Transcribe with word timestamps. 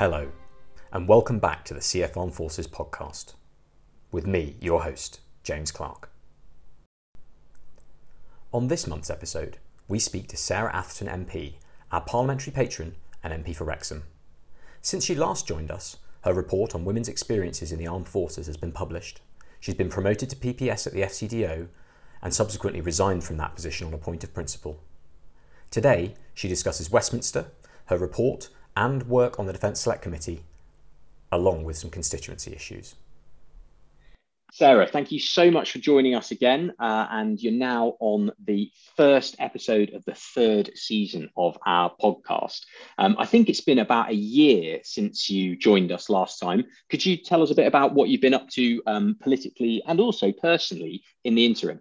Hello, 0.00 0.28
and 0.94 1.06
welcome 1.06 1.38
back 1.38 1.62
to 1.66 1.74
the 1.74 1.80
CF 1.80 2.16
Armed 2.16 2.32
Forces 2.32 2.66
podcast 2.66 3.34
with 4.10 4.26
me, 4.26 4.56
your 4.58 4.84
host, 4.84 5.20
James 5.42 5.70
Clark. 5.70 6.08
On 8.50 8.68
this 8.68 8.86
month's 8.86 9.10
episode, 9.10 9.58
we 9.88 9.98
speak 9.98 10.26
to 10.28 10.38
Sarah 10.38 10.74
Atherton 10.74 11.06
MP, 11.06 11.56
our 11.92 12.00
parliamentary 12.00 12.50
patron 12.50 12.96
and 13.22 13.44
MP 13.44 13.54
for 13.54 13.64
Wrexham. 13.64 14.04
Since 14.80 15.04
she 15.04 15.14
last 15.14 15.46
joined 15.46 15.70
us, 15.70 15.98
her 16.24 16.32
report 16.32 16.74
on 16.74 16.86
women's 16.86 17.06
experiences 17.06 17.70
in 17.70 17.78
the 17.78 17.86
armed 17.86 18.08
forces 18.08 18.46
has 18.46 18.56
been 18.56 18.72
published. 18.72 19.20
She's 19.60 19.74
been 19.74 19.90
promoted 19.90 20.30
to 20.30 20.36
PPS 20.36 20.86
at 20.86 20.94
the 20.94 21.02
FCDO 21.02 21.68
and 22.22 22.32
subsequently 22.32 22.80
resigned 22.80 23.24
from 23.24 23.36
that 23.36 23.54
position 23.54 23.86
on 23.86 23.92
a 23.92 23.98
point 23.98 24.24
of 24.24 24.32
principle. 24.32 24.82
Today, 25.70 26.14
she 26.32 26.48
discusses 26.48 26.90
Westminster, 26.90 27.48
her 27.88 27.98
report, 27.98 28.48
and 28.76 29.04
work 29.04 29.38
on 29.38 29.46
the 29.46 29.52
Defence 29.52 29.80
Select 29.80 30.02
Committee, 30.02 30.44
along 31.30 31.64
with 31.64 31.76
some 31.76 31.90
constituency 31.90 32.52
issues. 32.52 32.94
Sarah, 34.52 34.86
thank 34.86 35.12
you 35.12 35.20
so 35.20 35.50
much 35.50 35.70
for 35.70 35.78
joining 35.78 36.14
us 36.14 36.32
again. 36.32 36.72
Uh, 36.78 37.06
and 37.10 37.40
you're 37.40 37.52
now 37.52 37.94
on 38.00 38.32
the 38.44 38.70
first 38.96 39.36
episode 39.38 39.94
of 39.94 40.04
the 40.04 40.14
third 40.14 40.72
season 40.74 41.30
of 41.36 41.56
our 41.66 41.92
podcast. 42.02 42.64
Um, 42.98 43.14
I 43.18 43.26
think 43.26 43.48
it's 43.48 43.60
been 43.60 43.78
about 43.78 44.10
a 44.10 44.14
year 44.14 44.80
since 44.82 45.30
you 45.30 45.56
joined 45.56 45.92
us 45.92 46.10
last 46.10 46.40
time. 46.40 46.64
Could 46.90 47.06
you 47.06 47.16
tell 47.16 47.42
us 47.42 47.52
a 47.52 47.54
bit 47.54 47.68
about 47.68 47.94
what 47.94 48.08
you've 48.08 48.20
been 48.20 48.34
up 48.34 48.48
to 48.50 48.82
um, 48.86 49.16
politically 49.20 49.82
and 49.86 50.00
also 50.00 50.32
personally 50.32 51.04
in 51.22 51.36
the 51.36 51.46
interim? 51.46 51.80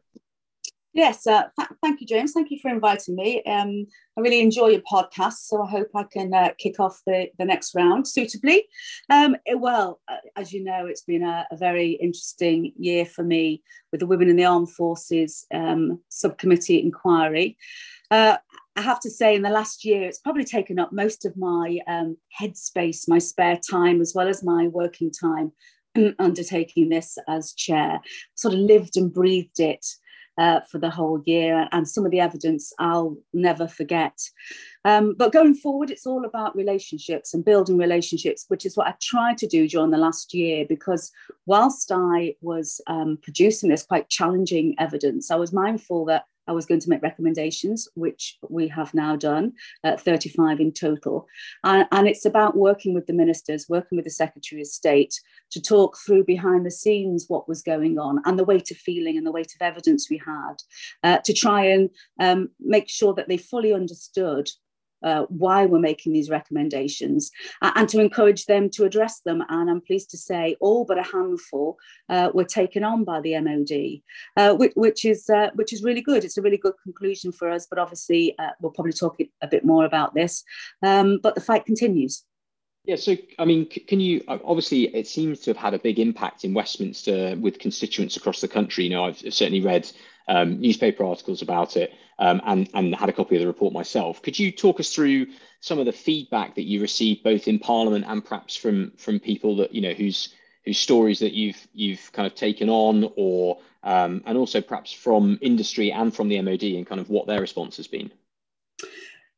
Yes, 0.93 1.27
uh, 1.27 1.43
th- 1.57 1.69
thank 1.83 2.01
you, 2.01 2.07
James. 2.07 2.31
Thank 2.31 2.49
you 2.49 2.57
for 2.59 2.69
inviting 2.69 3.15
me. 3.15 3.43
Um, 3.43 3.85
I 4.17 4.21
really 4.21 4.41
enjoy 4.41 4.67
your 4.69 4.81
podcast, 4.81 5.45
so 5.45 5.61
I 5.61 5.69
hope 5.69 5.89
I 5.95 6.03
can 6.03 6.33
uh, 6.33 6.49
kick 6.57 6.79
off 6.79 6.99
the, 7.05 7.27
the 7.37 7.45
next 7.45 7.75
round 7.75 8.07
suitably. 8.07 8.65
Um, 9.09 9.35
it, 9.45 9.59
well, 9.59 10.01
uh, 10.07 10.17
as 10.35 10.51
you 10.51 10.63
know, 10.63 10.87
it's 10.87 11.03
been 11.03 11.23
a, 11.23 11.45
a, 11.51 11.57
very 11.57 11.91
interesting 11.91 12.73
year 12.75 13.05
for 13.05 13.23
me 13.23 13.61
with 13.91 13.99
the 13.99 14.07
Women 14.07 14.29
in 14.29 14.35
the 14.35 14.45
Armed 14.45 14.71
Forces 14.71 15.45
um, 15.53 15.99
subcommittee 16.09 16.81
inquiry. 16.81 17.55
Uh, 18.09 18.37
I 18.75 18.81
have 18.81 18.99
to 19.01 19.11
say, 19.11 19.35
in 19.35 19.43
the 19.43 19.49
last 19.49 19.85
year, 19.85 20.07
it's 20.07 20.19
probably 20.19 20.45
taken 20.45 20.79
up 20.79 20.91
most 20.91 21.23
of 21.23 21.37
my 21.37 21.79
um, 21.87 22.17
headspace, 22.41 23.07
my 23.07 23.19
spare 23.19 23.57
time, 23.57 24.01
as 24.01 24.13
well 24.15 24.27
as 24.27 24.43
my 24.43 24.67
working 24.67 25.11
time 25.11 25.51
undertaking 26.17 26.89
this 26.89 27.15
as 27.27 27.53
chair. 27.53 27.99
Sort 28.33 28.55
of 28.55 28.59
lived 28.61 28.97
and 28.97 29.13
breathed 29.13 29.59
it 29.59 29.85
uh, 30.39 30.61
for 30.61 30.79
the 30.79 30.89
whole 30.89 31.21
year, 31.25 31.67
and 31.73 31.87
some 31.87 32.05
of 32.05 32.11
the 32.11 32.21
evidence 32.21 32.73
I'll 32.79 33.17
never 33.33 33.67
forget. 33.67 34.17
Um, 34.85 35.13
but 35.17 35.33
going 35.33 35.53
forward, 35.53 35.91
it's 35.91 36.07
all 36.07 36.23
about 36.25 36.55
relationships 36.55 37.33
and 37.33 37.43
building 37.43 37.77
relationships, 37.77 38.45
which 38.47 38.65
is 38.65 38.77
what 38.77 38.87
I 38.87 38.95
tried 39.01 39.37
to 39.39 39.47
do 39.47 39.67
during 39.67 39.91
the 39.91 39.97
last 39.97 40.33
year. 40.33 40.65
Because 40.67 41.11
whilst 41.45 41.91
I 41.91 42.35
was 42.41 42.79
um, 42.87 43.19
producing 43.21 43.69
this 43.69 43.83
quite 43.83 44.07
challenging 44.07 44.75
evidence, 44.79 45.29
I 45.29 45.35
was 45.35 45.51
mindful 45.51 46.05
that 46.05 46.23
I 46.49 46.51
was 46.51 46.65
going 46.65 46.81
to 46.81 46.89
make 46.89 47.03
recommendations, 47.03 47.87
which 47.93 48.37
we 48.49 48.67
have 48.69 48.93
now 48.95 49.15
done, 49.15 49.53
uh, 49.83 49.97
35 49.97 50.59
in 50.59 50.73
total. 50.73 51.27
And, 51.63 51.87
and, 51.91 52.07
it's 52.09 52.25
about 52.25 52.57
working 52.57 52.95
with 52.95 53.05
the 53.05 53.13
ministers, 53.13 53.67
working 53.69 53.95
with 53.95 54.05
the 54.05 54.11
Secretary 54.11 54.61
of 54.61 54.67
State 54.67 55.13
to 55.51 55.61
talk 55.61 55.95
through 56.03 56.23
behind 56.23 56.65
the 56.65 56.71
scenes 56.71 57.25
what 57.27 57.47
was 57.47 57.61
going 57.61 57.99
on 57.99 58.19
and 58.25 58.39
the 58.39 58.43
weight 58.43 58.71
of 58.71 58.77
feeling 58.77 59.15
and 59.15 59.27
the 59.27 59.31
weight 59.31 59.53
of 59.53 59.61
evidence 59.61 60.09
we 60.09 60.19
had 60.25 60.55
uh, 61.03 61.19
to 61.23 61.33
try 61.33 61.65
and 61.65 61.91
um, 62.19 62.49
make 62.59 62.89
sure 62.89 63.13
that 63.13 63.27
they 63.27 63.37
fully 63.37 63.71
understood 63.71 64.49
uh, 65.03 65.23
why 65.29 65.65
we're 65.65 65.79
making 65.79 66.13
these 66.13 66.29
recommendations 66.29 67.31
uh, 67.61 67.71
and 67.75 67.89
to 67.89 67.99
encourage 67.99 68.45
them 68.45 68.69
to 68.69 68.85
address 68.85 69.21
them. 69.21 69.43
And 69.49 69.69
I'm 69.69 69.81
pleased 69.81 70.09
to 70.11 70.17
say 70.17 70.55
all 70.59 70.85
but 70.85 70.97
a 70.97 71.03
handful 71.03 71.77
uh, 72.09 72.31
were 72.33 72.45
taken 72.45 72.83
on 72.83 73.03
by 73.03 73.21
the 73.21 73.39
MOD, 73.39 74.01
uh, 74.37 74.55
which, 74.55 74.73
which, 74.75 75.05
is 75.05 75.29
uh, 75.29 75.49
which 75.55 75.73
is 75.73 75.83
really 75.83 76.01
good. 76.01 76.23
It's 76.23 76.37
a 76.37 76.41
really 76.41 76.57
good 76.57 76.73
conclusion 76.83 77.31
for 77.31 77.49
us. 77.49 77.67
But 77.69 77.79
obviously, 77.79 78.35
uh, 78.39 78.51
we'll 78.61 78.71
probably 78.71 78.93
talk 78.93 79.17
a 79.41 79.47
bit 79.47 79.65
more 79.65 79.85
about 79.85 80.13
this. 80.13 80.43
Um, 80.83 81.19
but 81.21 81.35
the 81.35 81.41
fight 81.41 81.65
continues. 81.65 82.23
Yeah, 82.85 82.95
so 82.95 83.15
I 83.37 83.45
mean, 83.45 83.67
can 83.67 83.99
you 83.99 84.23
obviously 84.27 84.83
it 84.95 85.07
seems 85.07 85.41
to 85.41 85.51
have 85.51 85.57
had 85.57 85.73
a 85.73 85.79
big 85.79 85.99
impact 85.99 86.43
in 86.43 86.53
Westminster 86.53 87.35
with 87.39 87.59
constituents 87.59 88.17
across 88.17 88.41
the 88.41 88.47
country. 88.47 88.85
You 88.85 88.89
know, 88.91 89.05
I've 89.05 89.19
certainly 89.19 89.61
read 89.61 89.91
um, 90.29 90.61
newspaper 90.61 91.03
articles 91.03 91.41
about 91.41 91.75
it 91.75 91.93
um, 92.19 92.39
and, 92.45 92.69
and 92.73 92.95
had 92.95 93.09
a 93.09 93.13
copy 93.13 93.35
of 93.35 93.41
the 93.41 93.47
report 93.47 93.73
myself. 93.73 94.21
Could 94.21 94.37
you 94.37 94.51
talk 94.51 94.79
us 94.79 94.93
through 94.93 95.27
some 95.59 95.79
of 95.79 95.85
the 95.85 95.91
feedback 95.91 96.55
that 96.55 96.63
you 96.63 96.79
received 96.79 97.23
both 97.23 97.47
in 97.47 97.59
Parliament 97.59 98.05
and 98.07 98.23
perhaps 98.23 98.55
from 98.55 98.91
from 98.97 99.19
people 99.19 99.57
that 99.57 99.73
you 99.73 99.81
know 99.81 99.91
whose 99.91 100.33
whose 100.65 100.77
stories 100.77 101.19
that 101.19 101.33
you've 101.33 101.67
you've 101.73 102.11
kind 102.13 102.27
of 102.27 102.35
taken 102.35 102.69
on, 102.69 103.11
or 103.15 103.57
um, 103.83 104.21
and 104.25 104.37
also 104.37 104.61
perhaps 104.61 104.93
from 104.93 105.39
industry 105.41 105.91
and 105.91 106.15
from 106.15 106.29
the 106.29 106.41
MOD 106.41 106.63
and 106.63 106.87
kind 106.87 107.01
of 107.01 107.09
what 107.09 107.27
their 107.27 107.41
response 107.41 107.77
has 107.77 107.87
been? 107.87 108.11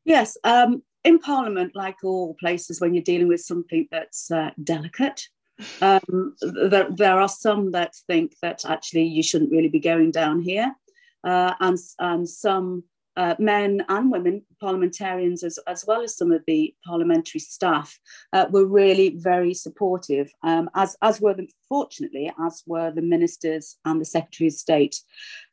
Yes, 0.04 0.38
um, 0.44 0.84
in 1.04 1.20
Parliament, 1.20 1.76
like 1.76 2.04
all 2.04 2.36
places, 2.40 2.82
when 2.82 2.94
you're 2.94 3.04
dealing 3.04 3.28
with 3.28 3.42
something 3.42 3.88
that's 3.92 4.30
uh, 4.30 4.52
delicate, 4.64 5.28
um, 5.82 6.36
there, 6.42 6.90
there, 6.92 7.20
are 7.20 7.30
some 7.30 7.72
that 7.72 7.94
think 8.08 8.34
that 8.42 8.66
actually 8.66 9.04
you 9.04 9.22
shouldn't 9.22 9.52
really 9.52 9.70
be 9.70 9.80
going 9.80 10.12
down 10.12 10.42
here, 10.42 10.76
uh, 11.24 11.54
and, 11.60 11.78
and 12.00 12.28
some 12.28 12.84
uh, 13.18 13.36
men 13.40 13.84
and 13.90 14.12
women, 14.12 14.42
parliamentarians, 14.60 15.44
as, 15.44 15.60
as 15.68 15.86
well 15.86 16.02
as 16.02 16.16
some 16.16 16.32
of 16.32 16.42
the 16.48 16.74
parliamentary 16.86 17.40
staff, 17.40 18.00
uh, 18.34 18.46
were 18.52 18.66
really 18.66 19.16
very 19.18 19.54
supportive, 19.54 20.32
um, 20.44 20.70
as, 20.76 20.96
as 21.02 21.20
were, 21.20 21.34
the, 21.34 21.48
fortunately, 21.68 22.32
as 22.46 22.64
were 22.66 22.92
the 22.92 23.02
ministers 23.02 23.78
and 23.86 24.00
the 24.00 24.06
Secretary 24.06 24.48
of 24.48 24.54
State. 24.54 25.02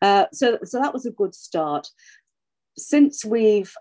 Uh, 0.00 0.26
so, 0.32 0.58
so 0.64 0.80
that 0.80 0.92
was 0.92 1.04
a 1.06 1.10
good 1.10 1.34
start. 1.34 1.88
Since 2.76 3.24
we've 3.24 3.74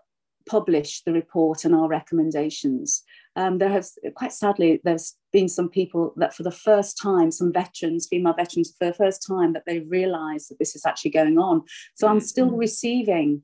published 0.47 1.05
the 1.05 1.13
report 1.13 1.65
and 1.65 1.75
our 1.75 1.87
recommendations, 1.87 3.03
um, 3.37 3.59
there 3.59 3.69
has 3.69 3.97
quite 4.15 4.33
sadly 4.33 4.81
there's 4.83 5.15
been 5.31 5.47
some 5.47 5.69
people 5.69 6.13
that 6.17 6.33
for 6.33 6.43
the 6.43 6.51
first 6.51 6.97
time 6.99 7.31
some 7.31 7.53
veterans 7.53 8.07
female 8.09 8.33
veterans 8.33 8.73
for 8.77 8.87
the 8.87 8.93
first 8.93 9.25
time 9.25 9.53
that 9.53 9.63
they 9.67 9.79
realize 9.81 10.47
that 10.47 10.57
this 10.59 10.75
is 10.75 10.85
actually 10.85 11.11
going 11.11 11.37
on. 11.37 11.61
So 11.95 12.07
i'm 12.07 12.19
still 12.19 12.47
mm-hmm. 12.47 12.57
receiving 12.57 13.43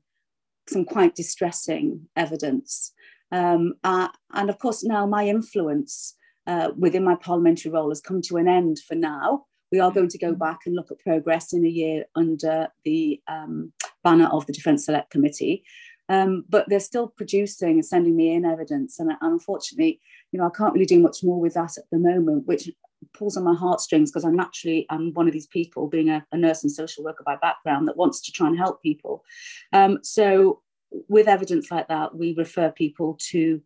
some 0.68 0.86
quite 0.86 1.14
distressing 1.14 2.08
evidence. 2.16 2.94
Um, 3.32 3.74
uh, 3.84 4.08
and 4.34 4.50
of 4.50 4.58
course 4.60 4.84
now 4.84 5.06
my 5.06 5.28
influence 5.28 6.16
uh, 6.48 6.72
within 6.78 7.04
my 7.04 7.16
parliamentary 7.16 7.72
role 7.72 7.90
has 7.90 8.02
come 8.02 8.22
to 8.24 8.38
an 8.38 8.48
end 8.48 8.80
for 8.80 8.96
now. 8.96 9.46
We 9.72 9.80
are 9.80 9.92
going 9.92 10.10
to 10.10 10.18
go 10.18 10.32
mm-hmm. 10.32 10.40
back 10.40 10.62
and 10.66 10.76
look 10.76 10.92
at 10.92 11.00
progress 11.00 11.54
in 11.54 11.66
a 11.66 11.70
year 11.70 12.06
under 12.16 12.70
the 12.84 13.22
um, 13.28 13.74
banner 14.04 14.28
of 14.28 14.46
the 14.48 14.54
defence 14.54 14.86
select 14.86 15.12
committee 15.12 15.64
um, 16.10 16.46
but 16.50 16.68
they're 16.68 16.80
still 16.80 17.08
producing 17.08 17.72
and 17.72 17.86
sending 17.86 18.16
me 18.16 18.34
in 18.34 18.46
evidence. 18.46 19.00
And 19.00 19.12
unfortunately, 19.22 20.00
you 20.32 20.40
know, 20.40 20.46
I 20.46 20.58
can't 20.58 20.74
really 20.74 20.86
do 20.86 21.00
much 21.00 21.24
more 21.24 21.40
with 21.40 21.54
that 21.54 21.78
at 21.78 21.86
the 21.92 22.00
moment, 22.00 22.48
which 22.48 22.70
pulls 23.14 23.38
on 23.38 23.44
my 23.44 23.54
heartstrings 23.54 24.12
because 24.12 24.24
I'm 24.24 24.36
naturally 24.36 24.86
I'm 24.90 25.14
one 25.14 25.28
of 25.28 25.34
these 25.34 25.48
people, 25.48 25.88
being 25.88 26.10
a, 26.10 26.26
a, 26.32 26.38
nurse 26.38 26.64
and 26.64 26.72
social 26.72 27.04
worker 27.04 27.24
by 27.26 27.36
background, 27.38 27.88
that 27.88 27.98
wants 27.98 28.22
to 28.22 28.32
try 28.32 28.48
and 28.48 28.58
help 28.58 28.82
people. 28.82 29.24
Um, 29.72 30.00
so 30.04 30.62
with 31.08 31.28
evidence 31.28 31.72
like 31.72 31.88
that, 31.88 32.16
we 32.16 32.34
refer 32.38 32.72
people 32.72 33.18
to 33.32 33.62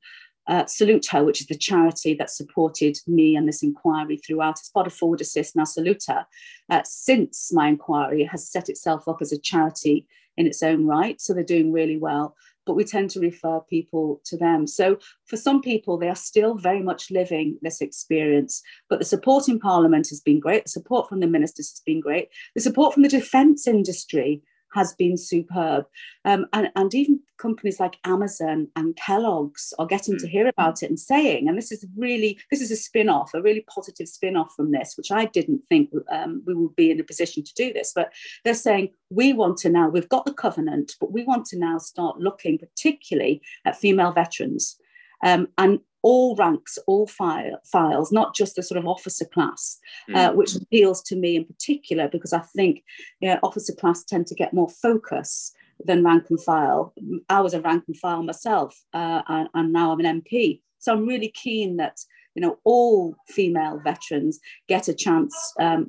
uh, 0.47 0.65
Salute 0.65 1.07
Her, 1.07 1.23
which 1.23 1.41
is 1.41 1.47
the 1.47 1.57
charity 1.57 2.13
that 2.15 2.29
supported 2.29 2.97
me 3.07 3.35
and 3.35 3.47
this 3.47 3.63
inquiry 3.63 4.17
throughout. 4.17 4.59
It's 4.59 4.69
part 4.69 4.87
of 4.87 4.93
Forward 4.93 5.21
Assist. 5.21 5.55
Now, 5.55 5.65
Salute 5.65 6.03
Her, 6.07 6.25
uh, 6.69 6.81
since 6.83 7.51
my 7.53 7.67
inquiry, 7.67 8.23
has 8.25 8.49
set 8.49 8.69
itself 8.69 9.07
up 9.07 9.21
as 9.21 9.31
a 9.31 9.39
charity 9.39 10.05
in 10.37 10.47
its 10.47 10.63
own 10.63 10.85
right. 10.85 11.19
So 11.19 11.33
they're 11.33 11.43
doing 11.43 11.71
really 11.71 11.97
well. 11.97 12.35
But 12.65 12.75
we 12.75 12.83
tend 12.83 13.09
to 13.11 13.21
refer 13.21 13.61
people 13.61 14.21
to 14.25 14.37
them. 14.37 14.67
So 14.67 14.97
for 15.25 15.37
some 15.37 15.61
people, 15.61 15.97
they 15.97 16.09
are 16.09 16.15
still 16.15 16.55
very 16.55 16.81
much 16.81 17.09
living 17.09 17.57
this 17.61 17.79
experience. 17.81 18.61
But 18.89 18.99
the 18.99 19.05
support 19.05 19.47
in 19.47 19.57
Parliament 19.57 20.09
has 20.09 20.19
been 20.19 20.39
great. 20.39 20.65
The 20.65 20.71
support 20.71 21.07
from 21.07 21.21
the 21.21 21.27
ministers 21.27 21.71
has 21.71 21.81
been 21.85 22.01
great. 22.01 22.27
The 22.55 22.61
support 22.61 22.93
from 22.93 23.03
the 23.03 23.09
defence 23.09 23.67
industry 23.67 24.41
has 24.73 24.93
been 24.93 25.17
superb. 25.17 25.85
Um, 26.25 26.45
and, 26.53 26.69
and 26.75 26.93
even 26.93 27.19
companies 27.37 27.79
like 27.79 27.97
Amazon 28.03 28.67
and 28.75 28.95
Kellogg's 28.95 29.73
are 29.79 29.85
getting 29.85 30.17
to 30.17 30.25
mm. 30.25 30.29
hear 30.29 30.47
about 30.47 30.83
it 30.83 30.89
and 30.89 30.99
saying, 30.99 31.47
and 31.47 31.57
this 31.57 31.71
is 31.71 31.85
really, 31.95 32.39
this 32.51 32.61
is 32.61 32.71
a 32.71 32.75
spin 32.75 33.09
off, 33.09 33.33
a 33.33 33.41
really 33.41 33.65
positive 33.73 34.07
spin 34.07 34.35
off 34.35 34.53
from 34.55 34.71
this, 34.71 34.95
which 34.97 35.11
I 35.11 35.25
didn't 35.25 35.61
think 35.69 35.91
um, 36.11 36.43
we 36.45 36.53
would 36.53 36.75
be 36.75 36.91
in 36.91 36.99
a 36.99 37.03
position 37.03 37.43
to 37.43 37.53
do 37.53 37.71
this. 37.73 37.91
But 37.95 38.11
they're 38.43 38.53
saying, 38.53 38.89
we 39.09 39.33
want 39.33 39.57
to 39.59 39.69
now, 39.69 39.89
we've 39.89 40.09
got 40.09 40.25
the 40.25 40.33
covenant, 40.33 40.93
but 40.99 41.11
we 41.11 41.23
want 41.23 41.45
to 41.47 41.59
now 41.59 41.77
start 41.77 42.19
looking 42.19 42.57
particularly 42.57 43.41
at 43.65 43.77
female 43.77 44.11
veterans. 44.11 44.77
Um, 45.23 45.47
and 45.57 45.79
all 46.07 46.37
ranks, 46.37 46.79
all 46.87 47.05
file, 47.05 47.59
files, 47.65 48.13
not 48.13 48.33
just 48.33 48.55
the 48.55 48.63
sort 48.63 48.77
of 48.77 48.87
officer 48.87 49.25
class, 49.25 49.77
mm. 50.09 50.15
uh, 50.15 50.31
which 50.31 50.55
appeals 50.55 51.01
to 51.01 51.17
me 51.17 51.35
in 51.35 51.43
particular 51.43 52.07
because 52.07 52.31
I 52.31 52.39
think 52.39 52.81
you 53.19 53.27
know, 53.27 53.37
officer 53.43 53.73
class 53.73 54.05
tend 54.05 54.25
to 54.27 54.35
get 54.35 54.53
more 54.53 54.69
focus 54.69 55.51
than 55.83 56.05
rank 56.05 56.27
and 56.29 56.41
file. 56.41 56.93
I 57.27 57.41
was 57.41 57.53
a 57.53 57.59
rank 57.59 57.83
and 57.87 57.97
file 57.97 58.23
myself, 58.23 58.81
uh, 58.93 59.21
and, 59.27 59.49
and, 59.53 59.73
now 59.73 59.91
I'm 59.91 59.99
an 59.99 60.21
MP. 60.21 60.61
So 60.79 60.93
I'm 60.93 61.05
really 61.05 61.27
keen 61.27 61.75
that 61.75 61.97
you 62.35 62.41
know, 62.41 62.57
all 62.63 63.15
female 63.27 63.81
veterans 63.83 64.39
get 64.69 64.87
a 64.87 64.93
chance. 64.93 65.35
Um, 65.59 65.87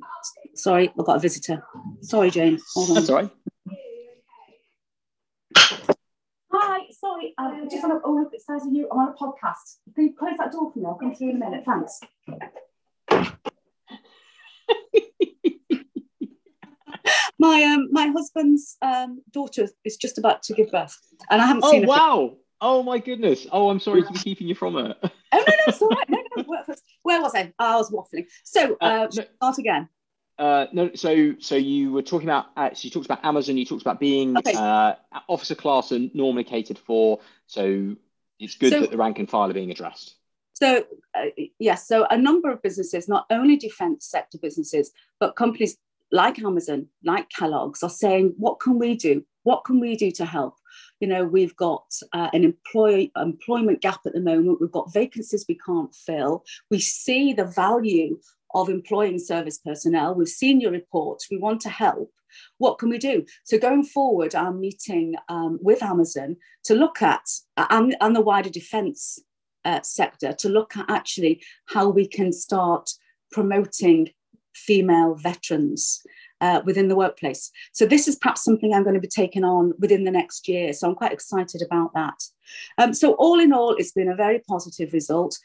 sorry, 0.55 0.89
I've 0.99 1.05
got 1.05 1.15
a 1.15 1.19
visitor. 1.19 1.63
Sorry, 2.01 2.29
Jane. 2.29 2.59
Hold 2.73 2.89
on. 2.89 2.95
That's 2.95 3.09
all 3.09 3.15
right. 3.17 3.29
Sorry, 7.19 7.33
um, 7.37 7.61
I 7.63 7.67
just 7.69 7.83
want 7.83 8.01
to, 8.01 8.07
oh, 8.07 8.29
it 8.31 8.41
says 8.41 8.67
you, 8.71 8.87
I'm 8.91 8.99
on 8.99 9.09
a 9.09 9.13
podcast. 9.13 9.77
Can 9.95 10.05
you 10.05 10.13
close 10.17 10.37
that 10.37 10.51
door 10.51 10.71
for 10.71 10.79
me? 10.79 10.85
I'll 10.85 10.95
come 10.95 11.13
through 11.13 11.31
in 11.31 11.35
a 11.35 11.39
minute. 11.39 11.65
Thanks. 11.65 11.99
my 17.39 17.63
um 17.63 17.87
my 17.91 18.07
husband's 18.07 18.75
um 18.81 19.21
daughter 19.31 19.67
is 19.85 19.97
just 19.97 20.17
about 20.17 20.43
to 20.43 20.53
give 20.53 20.69
birth, 20.71 20.95
and 21.29 21.41
I 21.41 21.45
haven't 21.47 21.63
oh, 21.65 21.71
seen. 21.71 21.85
Oh 21.85 21.87
wow! 21.87 22.35
Oh 22.61 22.83
my 22.83 22.99
goodness! 22.99 23.47
Oh, 23.51 23.69
I'm 23.69 23.79
sorry 23.79 24.03
to 24.03 24.11
be 24.11 24.19
keeping 24.19 24.47
you 24.47 24.55
from 24.55 24.75
her. 24.75 24.95
oh 25.03 25.09
no, 25.33 25.39
no, 25.39 25.53
it's 25.67 25.81
all 25.81 25.89
right. 25.89 26.09
No, 26.09 26.19
no. 26.37 26.43
Where 27.03 27.21
was 27.21 27.33
I? 27.33 27.53
I 27.57 27.77
was 27.77 27.89
waffling. 27.91 28.25
So, 28.43 28.77
uh, 28.81 28.85
uh, 28.85 29.07
no, 29.15 29.23
start 29.37 29.57
again. 29.57 29.89
Uh, 30.39 30.67
no, 30.71 30.89
so 30.95 31.35
so 31.39 31.55
you 31.55 31.91
were 31.91 32.01
talking 32.01 32.29
about. 32.29 32.45
Uh, 32.55 32.73
so 32.73 32.85
you 32.85 32.89
talked 32.89 33.05
about 33.05 33.23
Amazon. 33.25 33.57
You 33.57 33.65
talked 33.65 33.81
about 33.81 33.99
being 33.99 34.37
okay. 34.37 34.53
uh, 34.53 34.93
officer 35.27 35.53
class 35.53 35.91
and 35.91 36.15
normally 36.15 36.45
catered 36.45 36.79
for. 36.79 37.19
So 37.45 37.97
it's 38.39 38.55
good 38.55 38.71
so, 38.71 38.79
that 38.79 38.91
the 38.91 38.97
rank 38.97 39.19
and 39.19 39.29
file 39.29 39.49
are 39.49 39.53
being 39.53 39.69
addressed. 39.69 40.15
So 40.53 40.85
uh, 41.13 41.25
yes, 41.59 41.89
so 41.89 42.05
a 42.09 42.17
number 42.17 42.49
of 42.49 42.61
businesses, 42.61 43.09
not 43.09 43.25
only 43.29 43.57
defence 43.57 44.07
sector 44.07 44.37
businesses, 44.37 44.91
but 45.19 45.35
companies 45.35 45.77
like 46.09 46.39
Amazon, 46.39 46.87
like 47.03 47.29
Kellogg's, 47.29 47.83
are 47.83 47.89
saying, 47.89 48.33
"What 48.37 48.61
can 48.61 48.79
we 48.79 48.95
do? 48.95 49.25
What 49.43 49.65
can 49.65 49.81
we 49.81 49.97
do 49.97 50.09
to 50.11 50.25
help?" 50.25 50.55
You 51.01 51.09
know, 51.09 51.25
we've 51.25 51.55
got 51.57 51.83
uh, 52.13 52.29
an 52.31 52.45
employee 52.45 53.11
employment 53.17 53.81
gap 53.81 53.99
at 54.05 54.13
the 54.13 54.21
moment. 54.21 54.61
We've 54.61 54.71
got 54.71 54.93
vacancies 54.93 55.45
we 55.49 55.59
can't 55.65 55.93
fill. 55.93 56.45
We 56.71 56.79
see 56.79 57.33
the 57.33 57.45
value 57.45 58.19
of 58.53 58.69
employing 58.69 59.19
service 59.19 59.57
personnel. 59.57 60.15
We've 60.15 60.27
seen 60.27 60.61
your 60.61 60.71
reports. 60.71 61.27
We 61.29 61.37
want 61.37 61.61
to 61.61 61.69
help. 61.69 62.11
What 62.57 62.77
can 62.77 62.89
we 62.89 62.97
do? 62.97 63.25
So 63.43 63.57
going 63.57 63.83
forward, 63.83 64.35
I'm 64.35 64.59
meeting 64.59 65.15
um, 65.29 65.59
with 65.61 65.81
Amazon 65.81 66.37
to 66.65 66.75
look 66.75 67.01
at 67.01 67.25
and, 67.57 67.95
and 67.99 68.15
the 68.15 68.21
wider 68.21 68.49
defence 68.49 69.19
uh, 69.65 69.81
sector 69.81 70.33
to 70.33 70.49
look 70.49 70.77
at 70.77 70.89
actually 70.89 71.43
how 71.67 71.89
we 71.89 72.07
can 72.07 72.31
start 72.31 72.91
promoting 73.31 74.09
female 74.53 75.15
veterans 75.15 76.01
uh, 76.41 76.61
within 76.65 76.87
the 76.87 76.95
workplace. 76.95 77.51
So 77.73 77.85
this 77.85 78.07
is 78.07 78.15
perhaps 78.15 78.43
something 78.43 78.73
I'm 78.73 78.83
going 78.83 78.95
to 78.95 79.01
be 79.01 79.07
taking 79.07 79.43
on 79.43 79.73
within 79.79 80.03
the 80.03 80.11
next 80.11 80.47
year. 80.47 80.73
So 80.73 80.87
I'm 80.87 80.95
quite 80.95 81.11
excited 81.11 81.61
about 81.61 81.93
that. 81.93 82.23
Um, 82.77 82.93
so 82.93 83.13
all 83.13 83.39
in 83.39 83.53
all, 83.53 83.75
it's 83.75 83.91
been 83.91 84.09
a 84.09 84.15
very 84.15 84.39
positive 84.47 84.93
result. 84.93 85.37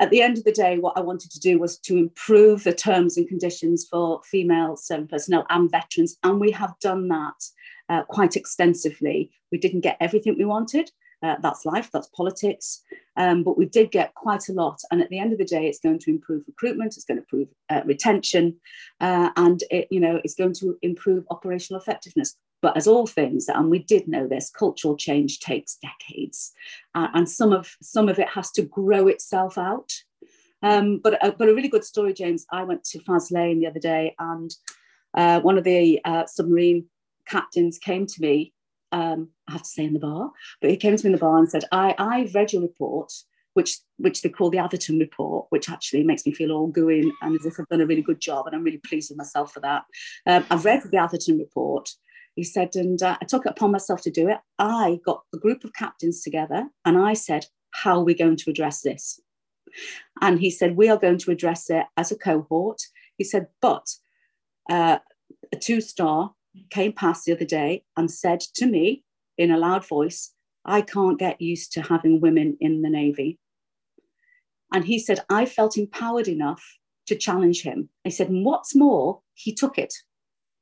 At 0.00 0.10
the 0.10 0.22
end 0.22 0.38
of 0.38 0.44
the 0.44 0.52
day, 0.52 0.78
what 0.78 0.96
I 0.96 1.00
wanted 1.00 1.30
to 1.30 1.40
do 1.40 1.58
was 1.58 1.78
to 1.80 1.96
improve 1.96 2.64
the 2.64 2.74
terms 2.74 3.16
and 3.16 3.28
conditions 3.28 3.86
for 3.88 4.20
female 4.24 4.76
service 4.76 5.06
personnel 5.08 5.46
and 5.50 5.70
veterans, 5.70 6.16
and 6.24 6.40
we 6.40 6.50
have 6.50 6.74
done 6.80 7.08
that 7.08 7.44
uh, 7.88 8.02
quite 8.04 8.34
extensively. 8.36 9.30
We 9.52 9.58
didn't 9.58 9.82
get 9.82 9.96
everything 10.00 10.36
we 10.36 10.44
wanted, 10.44 10.90
uh, 11.22 11.36
that's 11.40 11.64
life, 11.64 11.90
that's 11.92 12.08
politics. 12.08 12.82
Um, 13.16 13.44
but 13.44 13.56
we 13.56 13.66
did 13.66 13.92
get 13.92 14.14
quite 14.14 14.48
a 14.48 14.52
lot. 14.52 14.80
And 14.90 15.00
at 15.00 15.08
the 15.10 15.18
end 15.18 15.32
of 15.32 15.38
the 15.38 15.44
day, 15.44 15.68
it's 15.68 15.78
going 15.78 16.00
to 16.00 16.10
improve 16.10 16.42
recruitment, 16.46 16.96
it's 16.96 17.04
going 17.04 17.18
to 17.18 17.22
improve 17.22 17.48
uh, 17.70 17.82
retention, 17.84 18.56
uh, 19.00 19.30
and 19.36 19.62
it, 19.70 19.86
you 19.90 20.00
know, 20.00 20.20
it's 20.24 20.34
going 20.34 20.54
to 20.54 20.76
improve 20.82 21.24
operational 21.30 21.80
effectiveness. 21.80 22.36
But 22.64 22.76
as 22.76 22.86
all 22.88 23.06
things, 23.06 23.48
and 23.48 23.70
we 23.70 23.78
did 23.78 24.08
know 24.08 24.26
this, 24.26 24.50
cultural 24.50 24.96
change 24.96 25.38
takes 25.38 25.76
decades, 25.76 26.52
uh, 26.94 27.08
and 27.14 27.28
some 27.28 27.52
of 27.52 27.76
some 27.82 28.08
of 28.08 28.18
it 28.18 28.28
has 28.30 28.50
to 28.52 28.62
grow 28.62 29.06
itself 29.06 29.58
out. 29.58 29.90
Um, 30.62 31.00
but 31.04 31.22
uh, 31.22 31.32
but 31.38 31.48
a 31.48 31.54
really 31.54 31.68
good 31.68 31.84
story, 31.84 32.14
James. 32.14 32.46
I 32.50 32.64
went 32.64 32.84
to 32.84 32.98
Faslane 33.00 33.60
the 33.60 33.70
other 33.70 33.80
day, 33.80 34.14
and 34.18 34.50
uh, 35.16 35.40
one 35.40 35.58
of 35.58 35.64
the 35.64 36.00
submarine 36.26 36.86
captains 37.26 37.78
came 37.78 38.06
to 38.06 38.20
me 38.20 38.54
um, 38.94 39.30
I 39.48 39.52
have 39.52 39.62
to 39.62 39.68
say 39.68 39.84
in 39.84 39.92
the 39.92 39.98
bar, 39.98 40.30
but 40.60 40.70
he 40.70 40.76
came 40.76 40.96
to 40.96 41.04
me 41.04 41.08
in 41.08 41.12
the 41.12 41.18
bar 41.18 41.38
and 41.38 41.50
said, 41.50 41.64
I, 41.72 41.96
I've 41.98 42.34
read 42.34 42.52
your 42.52 42.62
report, 42.62 43.12
which 43.54 43.78
which 43.98 44.22
they 44.22 44.28
call 44.28 44.50
the 44.50 44.58
Atherton 44.58 44.98
report, 44.98 45.46
which 45.50 45.68
actually 45.68 46.04
makes 46.04 46.24
me 46.24 46.32
feel 46.32 46.52
all 46.52 46.68
gooey 46.68 47.12
and 47.20 47.38
as 47.38 47.44
if 47.44 47.58
I've 47.58 47.68
done 47.68 47.80
a 47.80 47.86
really 47.86 48.02
good 48.02 48.20
job. 48.20 48.46
And 48.46 48.54
I'm 48.54 48.62
really 48.62 48.78
pleased 48.78 49.10
with 49.10 49.18
myself 49.18 49.52
for 49.52 49.60
that. 49.60 49.84
Um, 50.26 50.44
I've 50.50 50.64
read 50.64 50.82
the 50.84 50.98
Atherton 50.98 51.38
report. 51.38 51.90
He 52.34 52.42
said, 52.42 52.74
and 52.74 53.00
uh, 53.02 53.16
I 53.20 53.24
took 53.26 53.46
it 53.46 53.52
upon 53.52 53.70
myself 53.70 54.02
to 54.02 54.10
do 54.10 54.28
it. 54.28 54.38
I 54.58 54.98
got 55.04 55.22
a 55.32 55.38
group 55.38 55.64
of 55.64 55.72
captains 55.72 56.22
together 56.22 56.68
and 56.84 56.98
I 56.98 57.14
said, 57.14 57.46
How 57.72 57.98
are 57.98 58.04
we 58.04 58.14
going 58.14 58.36
to 58.36 58.50
address 58.50 58.82
this? 58.82 59.20
And 60.20 60.40
he 60.40 60.50
said, 60.50 60.76
We 60.76 60.88
are 60.88 60.96
going 60.96 61.18
to 61.18 61.30
address 61.30 61.70
it 61.70 61.86
as 61.96 62.10
a 62.10 62.18
cohort. 62.18 62.80
He 63.16 63.24
said, 63.24 63.48
But 63.60 63.86
uh, 64.70 64.98
a 65.52 65.56
two 65.56 65.80
star 65.80 66.32
came 66.70 66.92
past 66.92 67.24
the 67.24 67.32
other 67.32 67.44
day 67.44 67.84
and 67.96 68.10
said 68.10 68.40
to 68.56 68.66
me 68.66 69.04
in 69.38 69.50
a 69.50 69.58
loud 69.58 69.86
voice, 69.86 70.32
I 70.64 70.80
can't 70.80 71.18
get 71.18 71.40
used 71.40 71.72
to 71.72 71.82
having 71.82 72.20
women 72.20 72.56
in 72.60 72.82
the 72.82 72.90
Navy. 72.90 73.38
And 74.72 74.84
he 74.84 74.98
said, 74.98 75.20
I 75.28 75.46
felt 75.46 75.76
empowered 75.76 76.26
enough 76.26 76.62
to 77.06 77.14
challenge 77.14 77.62
him. 77.62 77.90
I 78.04 78.08
said, 78.08 78.28
and 78.28 78.44
what's 78.44 78.74
more, 78.74 79.20
he 79.34 79.54
took 79.54 79.78
it. 79.78 79.92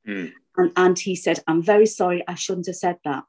Mm. 0.07 0.33
And, 0.57 0.73
and 0.77 0.99
he 0.99 1.17
said, 1.17 1.41
I'm 1.47 1.63
very 1.63 1.87
sorry, 1.87 2.23
I 2.27 2.35
shouldn't 2.35 2.67
have 2.67 2.77
said 2.77 2.99
that. 3.05 3.25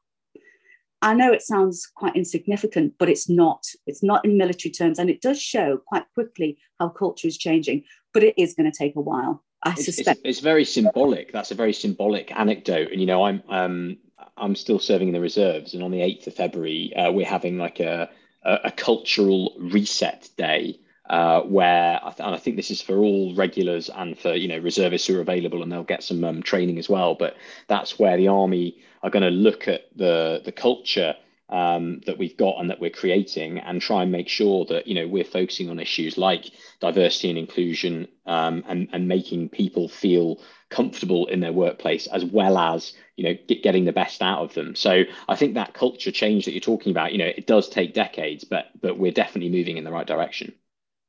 I 1.01 1.13
know 1.13 1.33
it 1.33 1.41
sounds 1.41 1.85
quite 1.93 2.15
insignificant, 2.15 2.93
but 2.97 3.09
it's 3.09 3.27
not. 3.27 3.65
It's 3.85 4.03
not 4.03 4.23
in 4.23 4.37
military 4.37 4.71
terms. 4.71 4.99
And 4.99 5.09
it 5.09 5.21
does 5.21 5.41
show 5.41 5.81
quite 5.85 6.05
quickly 6.13 6.57
how 6.79 6.89
culture 6.89 7.27
is 7.27 7.37
changing, 7.37 7.83
but 8.13 8.23
it 8.23 8.35
is 8.37 8.53
going 8.53 8.71
to 8.71 8.77
take 8.77 8.95
a 8.95 9.01
while. 9.01 9.43
I 9.63 9.71
it's, 9.71 9.85
suspect 9.85 10.21
it's, 10.23 10.37
it's, 10.37 10.39
very 10.39 10.63
symbolic. 10.63 11.33
That's 11.33 11.51
a 11.51 11.55
very 11.55 11.73
symbolic 11.73 12.31
anecdote. 12.37 12.91
And 12.91 13.01
you 13.01 13.07
know, 13.07 13.25
I'm 13.25 13.43
um, 13.49 13.97
I'm 14.37 14.55
still 14.55 14.79
serving 14.79 15.09
in 15.09 15.13
the 15.13 15.19
reserves, 15.19 15.73
and 15.73 15.83
on 15.83 15.91
the 15.91 16.01
eighth 16.01 16.27
of 16.27 16.35
February, 16.35 16.93
uh, 16.95 17.11
we're 17.11 17.25
having 17.25 17.57
like 17.57 17.79
a, 17.79 18.09
a, 18.43 18.59
a 18.65 18.71
cultural 18.71 19.55
reset 19.59 20.29
day. 20.37 20.79
Uh, 21.09 21.41
where 21.41 21.99
I 22.01 22.11
th- 22.11 22.25
and 22.25 22.33
I 22.33 22.37
think 22.37 22.55
this 22.55 22.71
is 22.71 22.81
for 22.81 22.95
all 22.97 23.35
regulars 23.35 23.89
and 23.89 24.17
for 24.17 24.33
you 24.33 24.47
know 24.47 24.57
reservists 24.57 25.07
who 25.07 25.17
are 25.17 25.21
available, 25.21 25.61
and 25.61 25.71
they'll 25.71 25.83
get 25.83 26.03
some 26.03 26.23
um, 26.23 26.41
training 26.41 26.79
as 26.79 26.87
well. 26.89 27.15
But 27.15 27.35
that's 27.67 27.99
where 27.99 28.15
the 28.15 28.29
army 28.29 28.77
are 29.01 29.09
going 29.09 29.23
to 29.23 29.29
look 29.29 29.67
at 29.67 29.81
the 29.95 30.41
the 30.43 30.53
culture 30.53 31.15
um, 31.49 32.01
that 32.07 32.17
we've 32.17 32.35
got 32.35 32.59
and 32.59 32.69
that 32.69 32.79
we're 32.79 32.89
creating 32.89 33.59
and 33.59 33.81
try 33.81 34.01
and 34.01 34.11
make 34.11 34.27
sure 34.27 34.65
that 34.65 34.87
you 34.87 34.95
know 34.95 35.07
we're 35.07 35.23
focusing 35.23 35.69
on 35.69 35.79
issues 35.79 36.17
like 36.17 36.49
diversity 36.79 37.29
and 37.29 37.37
inclusion 37.37 38.07
um, 38.25 38.63
and, 38.67 38.89
and 38.91 39.07
making 39.07 39.49
people 39.49 39.87
feel 39.87 40.39
comfortable 40.69 41.27
in 41.27 41.41
their 41.41 41.53
workplace 41.53 42.07
as 42.07 42.25
well 42.25 42.57
as 42.57 42.93
you 43.17 43.23
know 43.23 43.37
get, 43.47 43.61
getting 43.61 43.85
the 43.85 43.91
best 43.91 44.23
out 44.23 44.41
of 44.41 44.53
them 44.55 44.75
so 44.75 45.03
i 45.29 45.35
think 45.35 45.53
that 45.53 45.75
culture 45.75 46.11
change 46.11 46.45
that 46.45 46.53
you're 46.53 46.59
talking 46.59 46.91
about 46.91 47.11
you 47.11 47.19
know 47.19 47.25
it 47.25 47.45
does 47.45 47.69
take 47.69 47.93
decades 47.93 48.43
but 48.43 48.71
but 48.81 48.97
we're 48.97 49.11
definitely 49.11 49.51
moving 49.51 49.77
in 49.77 49.83
the 49.83 49.91
right 49.91 50.07
direction 50.07 50.51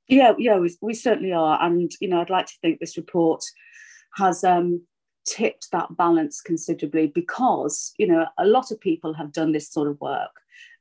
yeah 0.08 0.32
yeah 0.38 0.58
we, 0.58 0.74
we 0.80 0.94
certainly 0.94 1.32
are 1.32 1.58
and 1.62 1.92
you 2.00 2.08
know 2.08 2.20
i'd 2.20 2.30
like 2.30 2.46
to 2.46 2.58
think 2.60 2.78
this 2.78 2.96
report 2.96 3.42
has 4.16 4.44
um 4.44 4.82
tipped 5.26 5.68
that 5.72 5.96
balance 5.96 6.40
considerably 6.40 7.06
because 7.06 7.92
you 7.98 8.06
know 8.06 8.26
a 8.38 8.46
lot 8.46 8.70
of 8.70 8.80
people 8.80 9.14
have 9.14 9.32
done 9.32 9.52
this 9.52 9.70
sort 9.70 9.88
of 9.88 10.00
work 10.00 10.30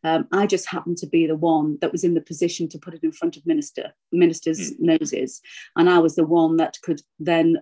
um, 0.04 0.28
I 0.34 0.48
just 0.48 0.68
happened 0.68 0.98
to 0.98 1.08
be 1.08 1.28
the 1.28 1.36
one 1.36 1.78
that 1.82 1.92
was 1.92 2.04
in 2.04 2.14
the 2.14 2.22
position 2.22 2.68
to 2.70 2.78
put 2.78 2.94
it 2.94 3.04
in 3.04 3.12
front 3.12 3.38
of 3.38 3.46
minister 3.46 3.94
ministers' 4.12 4.74
mm. 4.74 5.00
noses, 5.00 5.42
and 5.76 5.90
I 5.90 6.00
was 6.00 6.16
the 6.16 6.26
one 6.26 6.58
that 6.58 6.78
could 6.84 7.02
then 7.20 7.62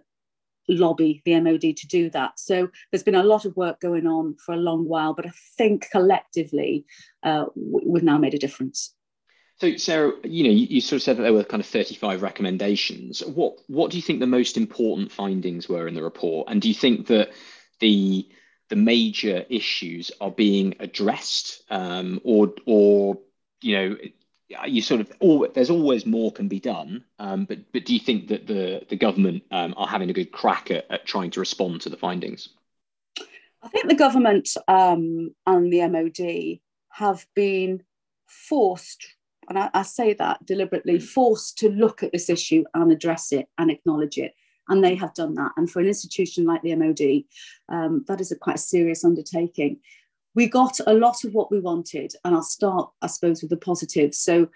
lobby 0.68 1.22
the 1.25 1.39
MOD 1.39 1.62
to 1.62 1.88
do 1.88 2.10
that. 2.12 2.39
So 2.39 2.70
there's 2.91 3.03
been 3.03 3.15
a 3.15 3.24
lot 3.24 3.46
of 3.46 3.56
work 3.56 3.80
going 3.80 4.08
on 4.08 4.36
for 4.44 4.53
a 4.53 4.58
long 4.58 4.88
while, 4.88 5.13
but 5.13 5.25
I 5.25 5.32
think 5.58 5.89
collectively 5.91 6.86
uh, 7.24 7.46
we've 7.56 8.03
now 8.03 8.18
made 8.18 8.34
a 8.34 8.39
difference. 8.39 8.94
So, 9.62 9.77
Sarah, 9.77 10.13
you 10.24 10.44
know, 10.44 10.50
you, 10.50 10.65
you, 10.72 10.82
sort 10.82 10.98
of 10.98 11.03
said 11.03 11.18
that 11.18 11.22
there 11.22 11.34
were 11.34 11.44
kind 11.44 11.62
of 11.62 11.68
35 11.68 12.24
recommendations. 12.24 13.20
What 13.20 13.60
what 13.68 13.91
do 13.91 13.98
you 13.98 14.01
think 14.01 14.20
the 14.20 14.25
most 14.25 14.58
important 14.58 15.12
findings 15.12 15.70
were 15.70 15.88
in 15.88 15.94
the 15.94 16.01
report? 16.01 16.48
And 16.50 16.60
do 16.60 16.68
you 16.68 16.74
think 16.74 17.06
that 17.08 17.30
the 17.80 18.27
the 18.70 18.75
major 18.75 19.46
issues 19.50 20.12
are 20.20 20.32
being 20.32 20.74
addressed, 20.80 21.62
um, 21.70 22.20
or 22.24 22.56
or 22.65 23.20
you 23.62 23.75
know, 23.77 23.98
you 24.65 24.82
sort 24.82 25.00
of 25.00 25.12
all 25.20 25.48
there's 25.53 25.70
always 25.70 26.08
more 26.08 26.32
can 26.32 26.48
be 26.48 26.60
done. 26.60 27.06
Um, 27.20 27.46
but 27.46 27.72
but 27.72 27.86
do 27.86 27.94
you 27.94 28.00
think 28.00 28.30
that 28.30 28.48
the 28.48 28.84
the 28.89 28.96
government 28.96 29.44
um, 29.51 29.75
are 29.77 29.86
having 29.86 30.10
a 30.10 30.13
good 30.13 30.32
crack 30.32 30.72
at, 30.72 30.89
at 30.89 31.06
trying 31.06 31.30
to 31.32 31.39
respond 31.39 31.82
to 31.82 31.89
the 31.89 31.98
findings? 31.98 32.50
I 33.62 33.68
think 33.68 33.89
the 33.89 33.94
government 33.94 34.50
um, 34.68 35.36
and 35.46 35.72
the 35.72 35.88
MOD 35.88 36.62
have 36.89 37.27
been 37.36 37.84
forced 38.25 39.06
and 39.51 39.60
I, 39.60 39.70
I, 39.74 39.81
say 39.81 40.13
that 40.13 40.46
deliberately, 40.46 40.98
forced 40.98 41.58
to 41.58 41.70
look 41.70 42.03
at 42.03 42.13
this 42.13 42.29
issue 42.29 42.63
and 42.74 42.89
address 42.89 43.34
it 43.34 43.48
and 43.58 43.70
acknowledge 43.70 44.17
it. 44.17 44.34
And 44.70 44.81
they 44.81 44.96
have 44.96 45.13
done 45.13 45.36
that. 45.36 45.51
And 45.58 45.70
for 45.70 45.81
an 45.81 45.88
institution 45.88 46.46
like 46.46 46.62
the 46.62 46.74
MOD, 46.74 47.24
um, 47.67 48.05
that 48.08 48.22
is 48.22 48.31
a 48.31 48.38
quite 48.38 48.55
a 48.55 48.60
serious 48.60 49.03
undertaking. 49.03 49.81
We 50.36 50.48
got 50.48 50.79
a 50.88 50.93
lot 50.93 51.25
of 51.25 51.34
what 51.34 51.51
we 51.51 51.60
wanted, 51.60 52.13
and 52.24 52.34
I'll 52.34 52.43
start, 52.43 52.91
I 53.01 53.08
suppose, 53.08 53.41
with 53.41 53.50
the 53.50 53.58
positives. 53.58 54.20
So 54.20 54.48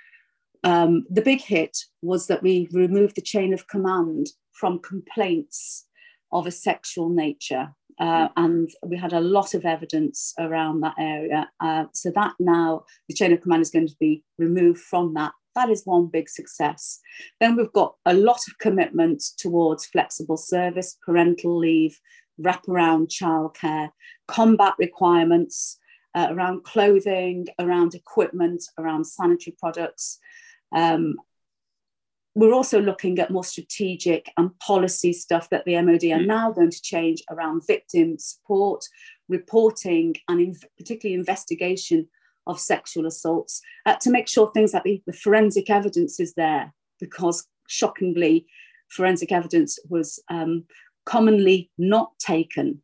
um, 0.63 1.03
the 1.09 1.21
big 1.21 1.41
hit 1.41 1.77
was 2.01 2.27
that 2.27 2.41
we 2.41 2.69
removed 2.71 3.17
the 3.17 3.21
chain 3.21 3.53
of 3.53 3.67
command 3.67 4.27
from 4.53 4.79
complaints 4.79 5.87
of 6.31 6.47
a 6.47 6.51
sexual 6.51 7.09
nature. 7.09 7.73
Uh, 7.99 8.27
and 8.35 8.69
we 8.85 8.97
had 8.97 9.13
a 9.13 9.21
lot 9.21 9.53
of 9.53 9.65
evidence 9.65 10.33
around 10.39 10.81
that 10.81 10.95
area. 10.99 11.49
Uh, 11.59 11.85
so 11.93 12.11
that 12.11 12.33
now 12.39 12.83
the 13.07 13.13
chain 13.13 13.31
of 13.31 13.41
command 13.41 13.61
is 13.61 13.71
going 13.71 13.87
to 13.87 13.95
be 13.99 14.23
removed 14.37 14.81
from 14.81 15.13
that. 15.13 15.31
That 15.55 15.69
is 15.69 15.83
one 15.85 16.07
big 16.07 16.27
success. 16.27 16.99
Then 17.39 17.55
we've 17.55 17.71
got 17.71 17.95
a 18.05 18.13
lot 18.13 18.41
of 18.47 18.57
commitment 18.59 19.23
towards 19.37 19.85
flexible 19.85 20.37
service, 20.37 20.97
parental 21.05 21.57
leave, 21.57 21.97
wraparound 22.41 23.07
childcare, 23.07 23.89
combat 24.27 24.73
requirements 24.77 25.79
uh, 26.13 26.27
around 26.31 26.63
clothing, 26.63 27.47
around 27.59 27.93
equipment, 27.93 28.63
around 28.77 29.05
sanitary 29.05 29.55
products. 29.57 30.19
Um, 30.75 31.15
we're 32.35 32.53
also 32.53 32.81
looking 32.81 33.17
at 33.17 33.31
more 33.31 33.45
strategic 33.45 34.29
and 34.37 34.57
policy 34.59 35.13
stuff 35.13 35.49
that 35.49 35.63
the 35.65 35.81
MOD 35.81 36.03
are 36.03 36.19
mm. 36.19 36.27
now 36.27 36.51
going 36.51 36.69
to 36.69 36.81
change 36.81 37.23
around 37.31 37.65
victim 37.65 38.17
support, 38.19 38.83
reporting, 39.29 40.15
and 40.27 40.41
in, 40.41 40.55
particularly 40.77 41.17
investigation 41.17 42.07
of 42.45 42.59
sexual 42.59 43.07
assaults 43.07 43.61
uh, 43.85 43.95
to 43.95 44.11
make 44.11 44.27
sure 44.27 44.51
things 44.51 44.73
like 44.73 44.83
the, 44.83 45.01
the 45.07 45.13
forensic 45.13 45.69
evidence 45.69 46.19
is 46.19 46.33
there, 46.33 46.73
because 46.99 47.47
shockingly, 47.67 48.45
forensic 48.89 49.31
evidence 49.31 49.79
was 49.89 50.21
um, 50.29 50.65
commonly 51.05 51.71
not 51.77 52.11
taken 52.19 52.81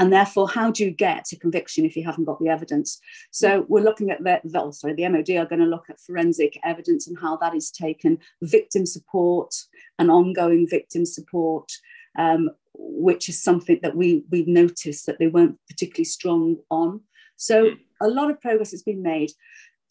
and 0.00 0.10
therefore, 0.10 0.48
how 0.48 0.70
do 0.70 0.82
you 0.82 0.90
get 0.90 1.30
a 1.30 1.38
conviction 1.38 1.84
if 1.84 1.94
you 1.94 2.04
haven't 2.04 2.24
got 2.24 2.40
the 2.40 2.48
evidence? 2.48 2.98
So 3.30 3.66
we're 3.68 3.84
looking 3.84 4.10
at 4.10 4.24
the, 4.24 4.40
the 4.42 4.62
oh, 4.62 4.70
sorry, 4.70 4.94
the 4.94 5.06
MOD 5.06 5.28
are 5.32 5.44
going 5.44 5.60
to 5.60 5.66
look 5.66 5.90
at 5.90 6.00
forensic 6.00 6.58
evidence 6.64 7.06
and 7.06 7.18
how 7.20 7.36
that 7.36 7.54
is 7.54 7.70
taken, 7.70 8.18
victim 8.40 8.86
support 8.86 9.54
and 9.98 10.10
ongoing 10.10 10.66
victim 10.66 11.04
support, 11.04 11.70
um, 12.18 12.48
which 12.72 13.28
is 13.28 13.42
something 13.42 13.78
that 13.82 13.94
we 13.94 14.24
we've 14.30 14.48
noticed 14.48 15.04
that 15.04 15.18
they 15.18 15.26
weren't 15.26 15.58
particularly 15.68 16.04
strong 16.04 16.56
on. 16.70 17.02
So 17.36 17.72
a 18.00 18.08
lot 18.08 18.30
of 18.30 18.40
progress 18.40 18.70
has 18.70 18.82
been 18.82 19.02
made. 19.02 19.32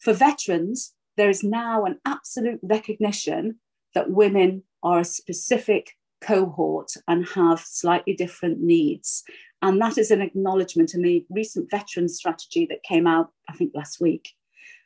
For 0.00 0.12
veterans, 0.12 0.92
there 1.16 1.30
is 1.30 1.44
now 1.44 1.84
an 1.84 2.00
absolute 2.04 2.58
recognition 2.64 3.60
that 3.94 4.10
women 4.10 4.64
are 4.82 4.98
a 4.98 5.04
specific 5.04 5.92
cohort 6.20 6.92
and 7.08 7.26
have 7.28 7.60
slightly 7.60 8.14
different 8.14 8.60
needs. 8.60 9.22
And 9.62 9.80
that 9.80 9.98
is 9.98 10.10
an 10.10 10.22
acknowledgement 10.22 10.94
in 10.94 11.02
the 11.02 11.24
recent 11.30 11.70
veteran 11.70 12.08
strategy 12.08 12.66
that 12.70 12.82
came 12.82 13.06
out, 13.06 13.30
I 13.48 13.52
think, 13.52 13.72
last 13.74 14.00
week. 14.00 14.30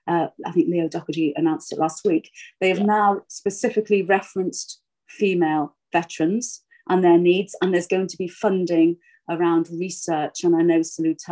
Uh, 0.06 0.28
I 0.44 0.52
think 0.52 0.68
Leo 0.68 0.88
Docherty 0.88 1.32
announced 1.36 1.72
it 1.72 1.78
last 1.78 2.04
week. 2.04 2.30
They 2.60 2.68
have 2.68 2.78
yeah. 2.78 2.84
now 2.84 3.22
specifically 3.28 4.02
referenced 4.02 4.80
female 5.08 5.76
veterans 5.92 6.62
and 6.88 7.02
their 7.02 7.18
needs, 7.18 7.56
and 7.62 7.72
there's 7.72 7.86
going 7.86 8.08
to 8.08 8.16
be 8.16 8.28
funding 8.28 8.96
around 9.30 9.68
research. 9.72 10.44
And 10.44 10.54
I 10.54 10.62
know 10.62 10.82
Salute 10.82 11.22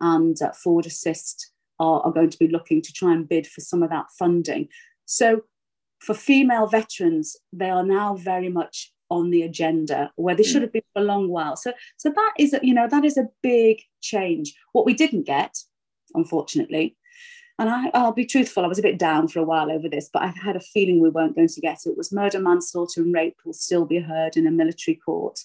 and 0.00 0.40
uh, 0.40 0.52
Forward 0.52 0.86
Assist 0.86 1.52
are, 1.78 2.00
are 2.00 2.12
going 2.12 2.30
to 2.30 2.38
be 2.38 2.48
looking 2.48 2.80
to 2.80 2.92
try 2.92 3.12
and 3.12 3.28
bid 3.28 3.46
for 3.46 3.60
some 3.60 3.82
of 3.82 3.90
that 3.90 4.06
funding. 4.18 4.68
So, 5.04 5.42
for 6.00 6.14
female 6.14 6.68
veterans, 6.68 7.36
they 7.52 7.70
are 7.70 7.84
now 7.84 8.14
very 8.14 8.48
much 8.48 8.92
on 9.10 9.30
the 9.30 9.42
agenda 9.42 10.12
where 10.16 10.34
they 10.34 10.42
should 10.42 10.58
mm. 10.58 10.66
have 10.66 10.72
been 10.72 10.82
for 10.92 11.02
a 11.02 11.04
long 11.04 11.28
while. 11.28 11.56
So, 11.56 11.72
so 11.96 12.10
that 12.10 12.32
is, 12.38 12.52
a, 12.52 12.60
you 12.62 12.74
know, 12.74 12.88
that 12.88 13.04
is 13.04 13.16
a 13.16 13.28
big 13.42 13.80
change. 14.00 14.54
What 14.72 14.86
we 14.86 14.94
didn't 14.94 15.24
get, 15.24 15.56
unfortunately, 16.14 16.96
and 17.58 17.68
I, 17.68 17.90
will 17.92 18.12
be 18.12 18.24
truthful, 18.24 18.64
I 18.64 18.68
was 18.68 18.78
a 18.78 18.82
bit 18.82 18.98
down 18.98 19.26
for 19.26 19.40
a 19.40 19.44
while 19.44 19.72
over 19.72 19.88
this, 19.88 20.08
but 20.12 20.22
I 20.22 20.32
had 20.42 20.54
a 20.54 20.60
feeling 20.60 21.00
we 21.00 21.08
weren't 21.08 21.34
going 21.34 21.48
to 21.48 21.60
get 21.60 21.80
it. 21.86 21.96
Was 21.96 22.12
murder, 22.12 22.38
manslaughter, 22.38 23.02
and 23.02 23.12
rape 23.12 23.36
will 23.44 23.52
still 23.52 23.84
be 23.84 23.98
heard 23.98 24.36
in 24.36 24.46
a 24.46 24.50
military 24.52 24.94
court. 24.94 25.40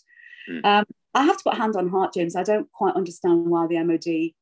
Mm. 0.50 0.63
Um, 0.63 0.86
I 1.15 1.24
have 1.24 1.38
to 1.38 1.43
put 1.43 1.55
hand 1.55 1.75
on 1.75 1.89
heart, 1.89 2.13
James. 2.13 2.36
I 2.36 2.43
don't 2.43 2.72
quite 2.72 2.96
understand 2.96 3.48
why 3.48 3.65
the 3.65 3.84
MOD 3.84 4.34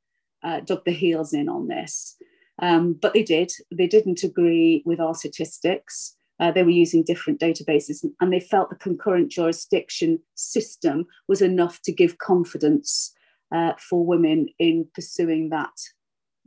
uh, 0.44 0.60
dug 0.62 0.84
the 0.84 0.92
heels 0.92 1.34
in 1.34 1.48
on 1.48 1.68
this, 1.68 2.18
um, 2.60 2.94
but 2.94 3.14
they 3.14 3.24
did. 3.24 3.54
They 3.72 3.88
didn't 3.88 4.24
agree 4.24 4.84
with 4.86 5.00
our 5.00 5.16
statistics. 5.16 6.18
Uh, 6.42 6.52
they 6.52 6.64
were 6.64 6.72
using 6.72 7.04
different 7.04 7.40
databases 7.40 8.04
and 8.20 8.34
they 8.34 8.40
felt 8.40 8.70
the 8.70 8.76
concurrent 8.76 9.32
jurisdiction 9.32 10.20
system 10.36 11.06
was 11.28 11.42
enough 11.42 11.80
to 11.84 11.94
give 11.94 12.18
confidence 12.18 13.14
uh, 13.52 13.74
for 13.78 14.04
women 14.04 14.48
in 14.58 14.88
pursuing 14.96 15.50
that 15.50 15.72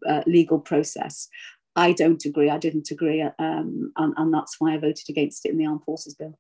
uh, 0.09 0.23
legal 0.27 0.59
process. 0.59 1.29
I 1.77 1.93
don't 1.93 2.25
agree. 2.25 2.51
I 2.51 2.59
didn't 2.59 2.91
agree, 2.91 3.23
um, 3.23 3.93
and, 3.97 4.15
and 4.17 4.33
that's 4.33 4.57
why 4.59 4.75
I 4.75 4.79
voted 4.79 5.09
against 5.09 5.45
it 5.45 5.51
in 5.51 5.59
the 5.59 5.67
Armed 5.67 5.85
Forces 5.85 6.15
Bill. 6.15 6.39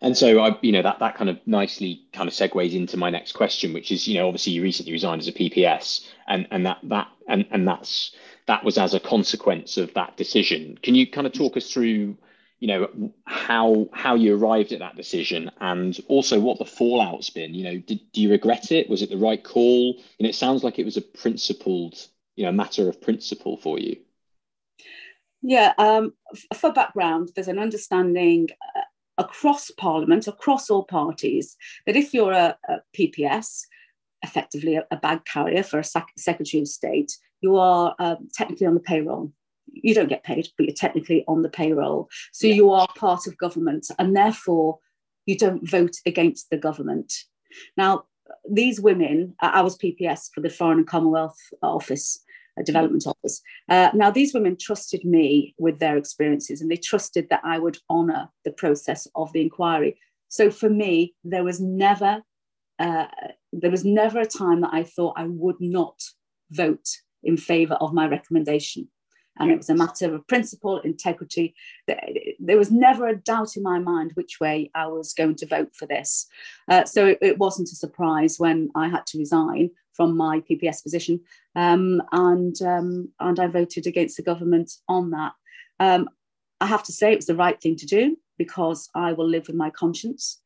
And 0.00 0.16
so 0.16 0.40
I, 0.40 0.56
you 0.62 0.72
know, 0.72 0.82
that 0.82 1.00
that 1.00 1.16
kind 1.16 1.28
of 1.28 1.38
nicely 1.46 2.02
kind 2.12 2.28
of 2.28 2.34
segues 2.34 2.74
into 2.74 2.96
my 2.96 3.10
next 3.10 3.32
question, 3.32 3.72
which 3.72 3.90
is, 3.90 4.06
you 4.06 4.14
know, 4.14 4.28
obviously 4.28 4.52
you 4.52 4.62
recently 4.62 4.92
resigned 4.92 5.20
as 5.20 5.28
a 5.28 5.32
PPS, 5.32 6.06
and 6.28 6.46
and 6.50 6.66
that 6.66 6.78
that 6.84 7.08
and 7.28 7.46
and 7.50 7.66
that's 7.66 8.14
that 8.46 8.64
was 8.64 8.78
as 8.78 8.94
a 8.94 9.00
consequence 9.00 9.76
of 9.76 9.92
that 9.94 10.16
decision. 10.16 10.78
Can 10.82 10.94
you 10.94 11.10
kind 11.10 11.26
of 11.26 11.32
talk 11.32 11.56
us 11.56 11.70
through 11.72 12.16
you 12.60 12.66
know 12.66 13.12
how 13.24 13.88
how 13.92 14.14
you 14.14 14.36
arrived 14.36 14.72
at 14.72 14.80
that 14.80 14.96
decision 14.96 15.50
and 15.60 15.98
also 16.08 16.40
what 16.40 16.58
the 16.58 16.64
fallout's 16.64 17.30
been 17.30 17.54
you 17.54 17.64
know 17.64 17.78
did, 17.78 18.00
do 18.12 18.20
you 18.20 18.30
regret 18.30 18.72
it? 18.72 18.90
Was 18.90 19.02
it 19.02 19.10
the 19.10 19.16
right 19.16 19.42
call? 19.42 20.00
And 20.18 20.26
it 20.26 20.34
sounds 20.34 20.64
like 20.64 20.78
it 20.78 20.84
was 20.84 20.96
a 20.96 21.02
principled 21.02 22.06
you 22.36 22.44
know 22.44 22.52
matter 22.52 22.88
of 22.88 23.00
principle 23.00 23.56
for 23.56 23.78
you. 23.78 23.96
Yeah 25.42 25.72
um, 25.78 26.14
for 26.54 26.72
background 26.72 27.30
there's 27.34 27.48
an 27.48 27.58
understanding 27.58 28.48
uh, 28.76 28.80
across 29.18 29.70
parliament 29.72 30.26
across 30.26 30.70
all 30.70 30.84
parties 30.84 31.56
that 31.86 31.96
if 31.96 32.12
you're 32.12 32.32
a, 32.32 32.56
a 32.68 32.76
pps 32.96 33.62
effectively 34.22 34.76
a, 34.76 34.84
a, 34.90 34.96
bag 34.96 35.24
carrier 35.24 35.62
for 35.62 35.78
a 35.78 35.84
sec- 35.84 36.12
secretary 36.16 36.60
of 36.60 36.68
state 36.68 37.16
you 37.40 37.56
are 37.56 37.94
um, 38.00 38.28
technically 38.32 38.66
on 38.66 38.74
the 38.74 38.80
payroll 38.80 39.32
you 39.82 39.94
don't 39.94 40.08
get 40.08 40.24
paid, 40.24 40.48
but 40.56 40.66
you're 40.66 40.74
technically 40.74 41.24
on 41.28 41.42
the 41.42 41.48
payroll. 41.48 42.08
So 42.32 42.46
yeah. 42.46 42.54
you 42.54 42.72
are 42.72 42.88
part 42.96 43.26
of 43.26 43.36
government, 43.38 43.86
and 43.98 44.16
therefore 44.16 44.78
you 45.26 45.36
don't 45.36 45.68
vote 45.68 45.96
against 46.06 46.50
the 46.50 46.56
government. 46.56 47.12
Now, 47.76 48.04
these 48.50 48.80
women, 48.80 49.34
I 49.40 49.62
was 49.62 49.78
PPS 49.78 50.28
for 50.34 50.40
the 50.40 50.50
Foreign 50.50 50.78
and 50.78 50.86
Commonwealth 50.86 51.38
Office, 51.62 52.22
uh, 52.58 52.62
Development 52.62 53.06
Office. 53.06 53.40
Uh, 53.68 53.90
now, 53.94 54.10
these 54.10 54.34
women 54.34 54.56
trusted 54.58 55.04
me 55.04 55.54
with 55.58 55.78
their 55.78 55.96
experiences, 55.96 56.60
and 56.60 56.70
they 56.70 56.76
trusted 56.76 57.28
that 57.30 57.42
I 57.44 57.58
would 57.58 57.78
honour 57.90 58.28
the 58.44 58.52
process 58.52 59.06
of 59.14 59.32
the 59.32 59.40
inquiry. 59.40 59.98
So 60.28 60.50
for 60.50 60.68
me, 60.68 61.14
there 61.24 61.44
was 61.44 61.60
never 61.60 62.22
uh, 62.78 63.06
there 63.52 63.70
was 63.70 63.84
never 63.84 64.20
a 64.20 64.26
time 64.26 64.60
that 64.60 64.72
I 64.72 64.84
thought 64.84 65.14
I 65.16 65.24
would 65.26 65.60
not 65.60 66.00
vote 66.50 66.86
in 67.24 67.36
favour 67.36 67.74
of 67.74 67.92
my 67.92 68.06
recommendation 68.06 68.88
and 69.38 69.50
it 69.50 69.56
was 69.56 69.70
a 69.70 69.74
matter 69.74 70.14
of 70.14 70.26
principle, 70.26 70.78
integrity. 70.80 71.54
There 71.86 72.58
was 72.58 72.70
never 72.70 73.06
a 73.06 73.16
doubt 73.16 73.56
in 73.56 73.62
my 73.62 73.78
mind 73.78 74.12
which 74.14 74.40
way 74.40 74.70
I 74.74 74.86
was 74.86 75.12
going 75.14 75.36
to 75.36 75.46
vote 75.46 75.74
for 75.74 75.86
this. 75.86 76.26
Uh, 76.68 76.84
so 76.84 77.06
it, 77.06 77.18
it, 77.22 77.38
wasn't 77.38 77.70
a 77.70 77.76
surprise 77.76 78.38
when 78.38 78.70
I 78.74 78.88
had 78.88 79.06
to 79.06 79.18
resign 79.18 79.70
from 79.92 80.16
my 80.16 80.40
PPS 80.40 80.82
position, 80.82 81.20
um, 81.56 82.02
and 82.12 82.60
um, 82.62 83.08
and 83.20 83.40
I 83.40 83.46
voted 83.46 83.86
against 83.86 84.16
the 84.16 84.22
government 84.22 84.72
on 84.88 85.10
that. 85.10 85.32
Um, 85.80 86.08
I 86.60 86.66
have 86.66 86.82
to 86.84 86.92
say 86.92 87.12
it 87.12 87.16
was 87.16 87.26
the 87.26 87.34
right 87.34 87.60
thing 87.60 87.76
to 87.76 87.86
do 87.86 88.16
because 88.36 88.88
I 88.94 89.12
will 89.12 89.28
live 89.28 89.46
with 89.46 89.56
my 89.56 89.70
conscience. 89.70 90.40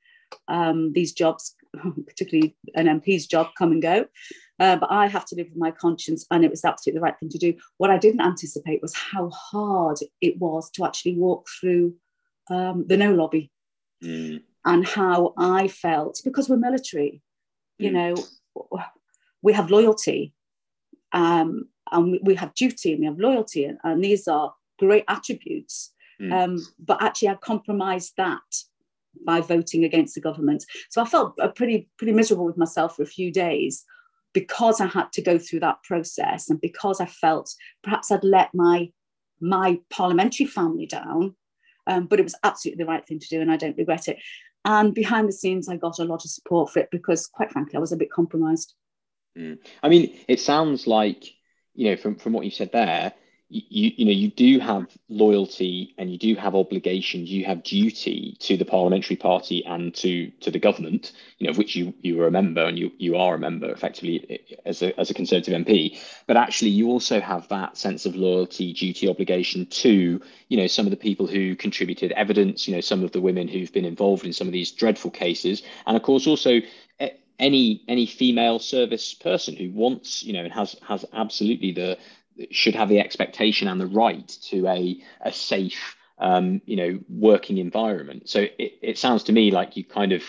Um, 0.49 0.93
these 0.93 1.13
jobs, 1.13 1.55
particularly 2.07 2.57
an 2.75 2.87
MP's 2.87 3.27
job, 3.27 3.49
come 3.57 3.73
and 3.73 3.83
go. 3.83 4.07
Uh, 4.63 4.77
but 4.77 4.93
I 4.93 5.09
have 5.09 5.25
to 5.27 5.35
live 5.35 5.49
with 5.49 5.59
my 5.59 5.73
conscience, 5.73 6.25
and 6.31 6.45
it 6.45 6.51
was 6.51 6.65
absolutely 6.65 6.99
the 6.99 7.03
right 7.03 7.19
thing 7.19 7.31
to 7.31 7.39
do. 7.39 7.55
What 7.79 7.91
I 7.91 7.99
didn't 7.99 8.21
anticipate 8.21 8.81
was 8.81 8.95
how 8.95 9.29
hard 9.31 9.97
it 10.21 10.39
was 10.39 10.71
to 10.75 10.85
actually 10.85 11.17
walk 11.17 11.49
through 11.59 11.97
um, 12.49 12.85
the 12.87 12.97
no 12.97 13.13
lobby 13.13 13.51
mm. 14.05 14.41
and 14.65 14.87
how 14.87 15.35
I 15.37 15.67
felt 15.67 16.21
because 16.25 16.49
we're 16.49 16.59
military, 16.59 17.23
mm. 17.81 17.85
you 17.85 17.91
know, 17.91 18.15
we 19.43 19.53
have 19.53 19.73
loyalty 19.73 20.33
um, 21.11 21.67
and 21.91 22.21
we 22.23 22.37
have 22.37 22.55
duty 22.55 22.93
and 22.93 23.01
we 23.01 23.07
have 23.07 23.19
loyalty, 23.19 23.65
and, 23.65 23.79
and 23.83 24.05
these 24.05 24.29
are 24.29 24.55
great 24.79 25.05
attributes. 25.09 25.93
Mm. 26.21 26.33
Um, 26.33 26.67
but 26.79 27.03
actually, 27.03 27.31
I 27.31 27.35
compromised 27.35 28.13
that 28.17 28.51
by 29.27 29.41
voting 29.41 29.83
against 29.83 30.15
the 30.15 30.21
government. 30.21 30.65
So 30.89 31.03
I 31.03 31.05
felt 31.05 31.37
pretty 31.57 31.89
pretty 31.99 32.13
miserable 32.13 32.45
with 32.45 32.57
myself 32.57 32.95
for 32.95 33.03
a 33.03 33.17
few 33.19 33.33
days 33.33 33.85
because 34.33 34.81
I 34.81 34.87
had 34.87 35.13
to 35.13 35.23
go 35.23 35.39
through 35.39 35.61
that 35.61 35.83
process 35.83 36.49
and 36.49 36.61
because 36.61 37.01
I 37.01 37.07
felt 37.07 37.55
perhaps 37.83 38.11
I'd 38.11 38.25
let 38.25 38.55
my 38.55 38.91
my 39.41 39.81
parliamentary 39.91 40.47
family 40.47 40.87
down, 40.87 41.35
um, 41.89 42.07
but 42.07 42.21
it 42.21 42.23
was 42.23 42.37
absolutely 42.45 42.85
the 42.85 42.89
right 42.89 43.05
thing 43.07 43.19
to 43.19 43.29
do, 43.29 43.41
and 43.41 43.51
I 43.51 43.57
don't 43.57 43.77
regret 43.77 44.09
it. 44.09 44.19
And 44.65 44.95
behind 44.95 45.29
the 45.29 45.33
scenes, 45.33 45.69
I 45.69 45.77
got 45.77 45.99
a 45.99 46.05
lot 46.05 46.25
of 46.25 46.31
support 46.31 46.71
for 46.71 46.79
it 46.79 46.89
because, 46.93 47.27
quite 47.27 47.51
frankly, 47.51 47.77
I 47.77 47.81
was 47.81 47.91
a 47.91 47.97
bit 47.97 48.13
compromised. 48.13 48.75
Mm. 49.37 49.59
I 49.83 49.89
mean, 49.89 50.17
it 50.29 50.41
sounds 50.41 50.87
like 50.87 51.25
you 51.75 51.91
know 51.91 51.97
from 51.97 52.17
from 52.17 52.33
what 52.33 52.45
you 52.45 52.51
said 52.51 52.71
there, 52.73 53.13
you, 53.53 53.93
you 53.97 54.05
know 54.07 54.13
you 54.13 54.31
do 54.31 54.59
have 54.59 54.87
loyalty 55.09 55.95
and 55.99 56.11
you 56.11 56.19
do 56.19 56.35
have 56.35 56.55
obligations. 56.55 57.31
You 57.31 57.45
have 57.45 57.63
duty 57.63 58.37
to 58.41 58.57
the 58.57 58.65
parliamentary 58.65 59.17
party 59.17 59.65
and 59.65 59.95
to 59.97 60.31
to 60.41 60.51
the 60.51 60.59
government 60.59 61.13
you 61.39 61.47
know 61.47 61.51
of 61.51 61.59
which 61.59 61.77
you 61.77 61.93
you 62.03 62.21
are 62.23 62.27
a 62.27 62.31
member 62.31 62.65
and 62.65 62.79
you 62.79 62.93
you 62.99 63.17
are 63.17 63.35
a 63.35 63.39
member 63.39 63.71
effectively 63.71 64.25
eh, 64.31 64.37
eh, 64.51 64.57
as 64.65 64.83
a, 64.83 64.99
as 64.99 65.11
a 65.11 65.15
conservative 65.15 65.55
mp 65.65 65.99
but 66.27 66.37
actually 66.37 66.71
you 66.71 66.89
also 66.89 67.21
have 67.21 67.49
that 67.49 67.77
sense 67.77 68.07
of 68.07 68.15
loyalty 68.15 68.73
duty 68.73 69.09
obligation 69.09 69.67
to 69.67 70.21
you 70.49 70.57
know 70.57 70.67
some 70.67 70.87
of 70.87 70.91
the 70.91 70.97
people 70.97 71.27
who 71.27 71.57
contributed 71.57 72.13
evidence 72.13 72.67
you 72.67 72.75
know 72.75 72.81
some 72.81 73.03
of 73.03 73.13
the 73.13 73.21
women 73.21 73.49
who've 73.49 73.73
been 73.73 73.85
involved 73.85 74.25
in 74.25 74.33
some 74.33 74.47
of 74.47 74.53
these 74.53 74.71
dreadful 74.71 75.11
cases. 75.11 75.63
And 75.87 75.97
of 75.97 76.03
course 76.03 76.27
also 76.27 76.61
eh, 77.01 77.11
any 77.39 77.83
any 77.89 78.07
female 78.07 78.59
service 78.59 79.15
person 79.15 79.57
who 79.57 79.71
wants 79.71 80.23
you 80.23 80.33
know 80.33 80.45
and 80.45 80.53
has 80.53 80.77
has 80.87 81.05
absolutely 81.13 81.73
the 81.73 81.99
should 82.51 82.75
have 82.75 82.89
the 82.89 83.01
expectation 83.01 83.69
and 83.69 83.81
the 83.81 83.87
right 83.87 84.29
to 84.51 84.67
a, 84.67 85.03
a 85.21 85.33
safe, 85.33 85.97
um, 86.19 86.61
you 86.65 86.77
know, 86.77 87.01
working 87.09 87.59
environment. 87.59 88.29
So 88.29 88.41
it, 88.59 88.79
it 88.83 88.99
sounds 88.99 89.25
to 89.25 89.33
me 89.33 89.51
like 89.51 89.77
you 89.77 89.85
kind 89.85 90.13
of, 90.13 90.23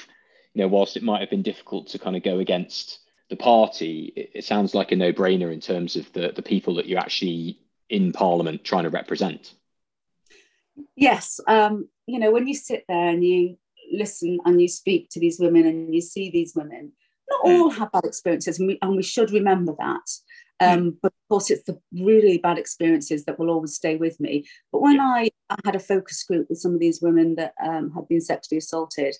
you 0.53 0.61
know, 0.61 0.67
whilst 0.67 0.97
it 0.97 1.03
might 1.03 1.21
have 1.21 1.29
been 1.29 1.41
difficult 1.41 1.87
to 1.87 1.99
kind 1.99 2.15
of 2.15 2.23
go 2.23 2.39
against 2.39 2.99
the 3.29 3.35
party, 3.35 4.13
it, 4.15 4.31
it 4.35 4.43
sounds 4.43 4.75
like 4.75 4.91
a 4.91 4.95
no-brainer 4.95 5.51
in 5.51 5.59
terms 5.59 5.95
of 5.95 6.11
the, 6.13 6.31
the 6.35 6.41
people 6.41 6.75
that 6.75 6.87
you're 6.87 6.99
actually 6.99 7.59
in 7.89 8.11
Parliament 8.11 8.63
trying 8.63 8.83
to 8.83 8.89
represent. 8.89 9.53
Yes, 10.95 11.39
um, 11.47 11.87
you 12.07 12.19
know, 12.19 12.31
when 12.31 12.47
you 12.47 12.55
sit 12.55 12.85
there 12.87 13.09
and 13.09 13.23
you 13.23 13.57
listen 13.91 14.39
and 14.45 14.61
you 14.61 14.67
speak 14.67 15.09
to 15.11 15.19
these 15.19 15.39
women 15.39 15.65
and 15.65 15.93
you 15.93 16.01
see 16.01 16.29
these 16.29 16.53
women, 16.55 16.91
not 17.29 17.41
hmm. 17.43 17.61
all 17.61 17.69
have 17.69 17.91
bad 17.91 18.05
experiences, 18.05 18.59
and 18.59 18.67
we, 18.67 18.79
and 18.81 18.95
we 18.95 19.03
should 19.03 19.31
remember 19.31 19.75
that. 19.77 20.09
Um, 20.63 20.97
but 21.01 21.11
of 21.11 21.29
course, 21.29 21.51
it's 21.51 21.63
the 21.63 21.79
really 21.93 22.37
bad 22.37 22.57
experiences 22.57 23.25
that 23.25 23.39
will 23.39 23.49
always 23.49 23.75
stay 23.75 23.95
with 23.95 24.19
me. 24.19 24.45
But 24.71 24.81
when 24.81 24.95
yeah. 24.95 25.13
I, 25.15 25.29
I, 25.49 25.55
had 25.65 25.75
a 25.75 25.79
focus 25.79 26.23
group 26.23 26.47
with 26.49 26.59
some 26.59 26.73
of 26.73 26.79
these 26.79 27.01
women 27.01 27.35
that 27.35 27.53
um, 27.63 27.91
had 27.91 28.07
been 28.07 28.21
sexually 28.21 28.59
assaulted, 28.59 29.15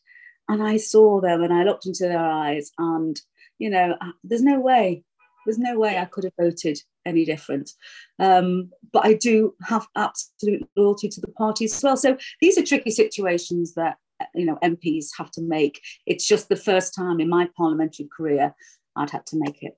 and 0.50 0.62
I 0.62 0.78
saw 0.78 1.22
them 1.22 1.42
and 1.42 1.54
I 1.54 1.64
looked 1.64 1.86
into 1.86 2.04
their 2.04 2.26
eyes, 2.26 2.72
and 2.78 3.20
you 3.60 3.70
know, 3.70 3.96
there's 4.24 4.44
no 4.44 4.60
way, 4.60 5.04
there's 5.46 5.60
no 5.60 5.78
way 5.78 5.98
I 5.98 6.06
could 6.06 6.24
have 6.26 6.34
voted 6.40 6.80
any 7.06 7.26
different. 7.26 7.72
Um, 8.20 8.72
but 8.92 9.06
I 9.06 9.14
do 9.14 9.56
have 9.64 9.88
absolute 9.96 10.68
loyalty 10.76 11.10
to 11.10 11.22
the 11.22 11.32
party 11.32 11.66
as 11.66 11.82
well. 11.84 11.98
So 11.98 12.18
these 12.42 12.58
are 12.58 12.64
tricky 12.64 12.92
situations 12.92 13.74
that 13.76 13.98
you 14.36 14.46
know 14.46 14.58
MPs 14.64 15.08
have 15.18 15.32
to 15.32 15.42
make. 15.42 15.82
It's 16.06 16.28
just 16.28 16.50
the 16.50 16.56
first 16.56 16.96
time 16.96 17.20
in 17.20 17.30
my 17.30 17.50
parliamentary 17.58 18.08
career 18.16 18.54
I'd 18.96 19.10
had 19.10 19.26
to 19.28 19.38
make 19.40 19.62
it. 19.62 19.74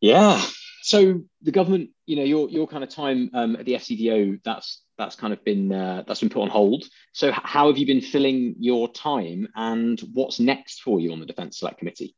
Yeah. 0.00 0.42
So 0.82 1.20
the 1.42 1.52
government, 1.52 1.90
you 2.06 2.16
know, 2.16 2.24
your 2.24 2.48
your 2.48 2.66
kind 2.66 2.82
of 2.82 2.90
time 2.90 3.30
um, 3.34 3.56
at 3.56 3.66
the 3.66 3.74
FCDO, 3.74 4.40
that's 4.42 4.82
that's 4.96 5.14
kind 5.14 5.32
of 5.32 5.44
been 5.44 5.72
uh, 5.72 6.04
that's 6.06 6.20
been 6.20 6.30
put 6.30 6.42
on 6.42 6.48
hold. 6.48 6.84
So 7.12 7.32
how 7.32 7.68
have 7.68 7.76
you 7.76 7.86
been 7.86 8.00
filling 8.00 8.54
your 8.58 8.90
time, 8.90 9.48
and 9.54 10.00
what's 10.14 10.40
next 10.40 10.80
for 10.80 11.00
you 11.00 11.12
on 11.12 11.20
the 11.20 11.26
Defence 11.26 11.58
Select 11.58 11.78
Committee? 11.78 12.14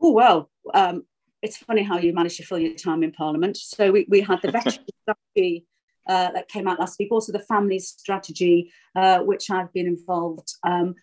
Oh 0.00 0.12
well, 0.12 0.50
um, 0.74 1.02
it's 1.42 1.56
funny 1.56 1.82
how 1.82 1.98
you 1.98 2.12
manage 2.12 2.36
to 2.36 2.44
fill 2.44 2.58
your 2.58 2.74
time 2.74 3.02
in 3.02 3.12
Parliament. 3.12 3.56
So 3.56 3.90
we, 3.90 4.06
we 4.08 4.20
had 4.20 4.40
the 4.42 4.50
veteran 4.52 4.84
strategy 5.02 5.66
uh, 6.08 6.30
that 6.32 6.48
came 6.48 6.68
out 6.68 6.78
last 6.78 6.98
week, 6.98 7.10
also 7.10 7.32
the 7.32 7.40
family 7.40 7.80
strategy, 7.80 8.72
uh, 8.94 9.20
which 9.20 9.50
I've 9.50 9.72
been 9.72 9.86
involved 9.86 10.54
um, 10.64 10.94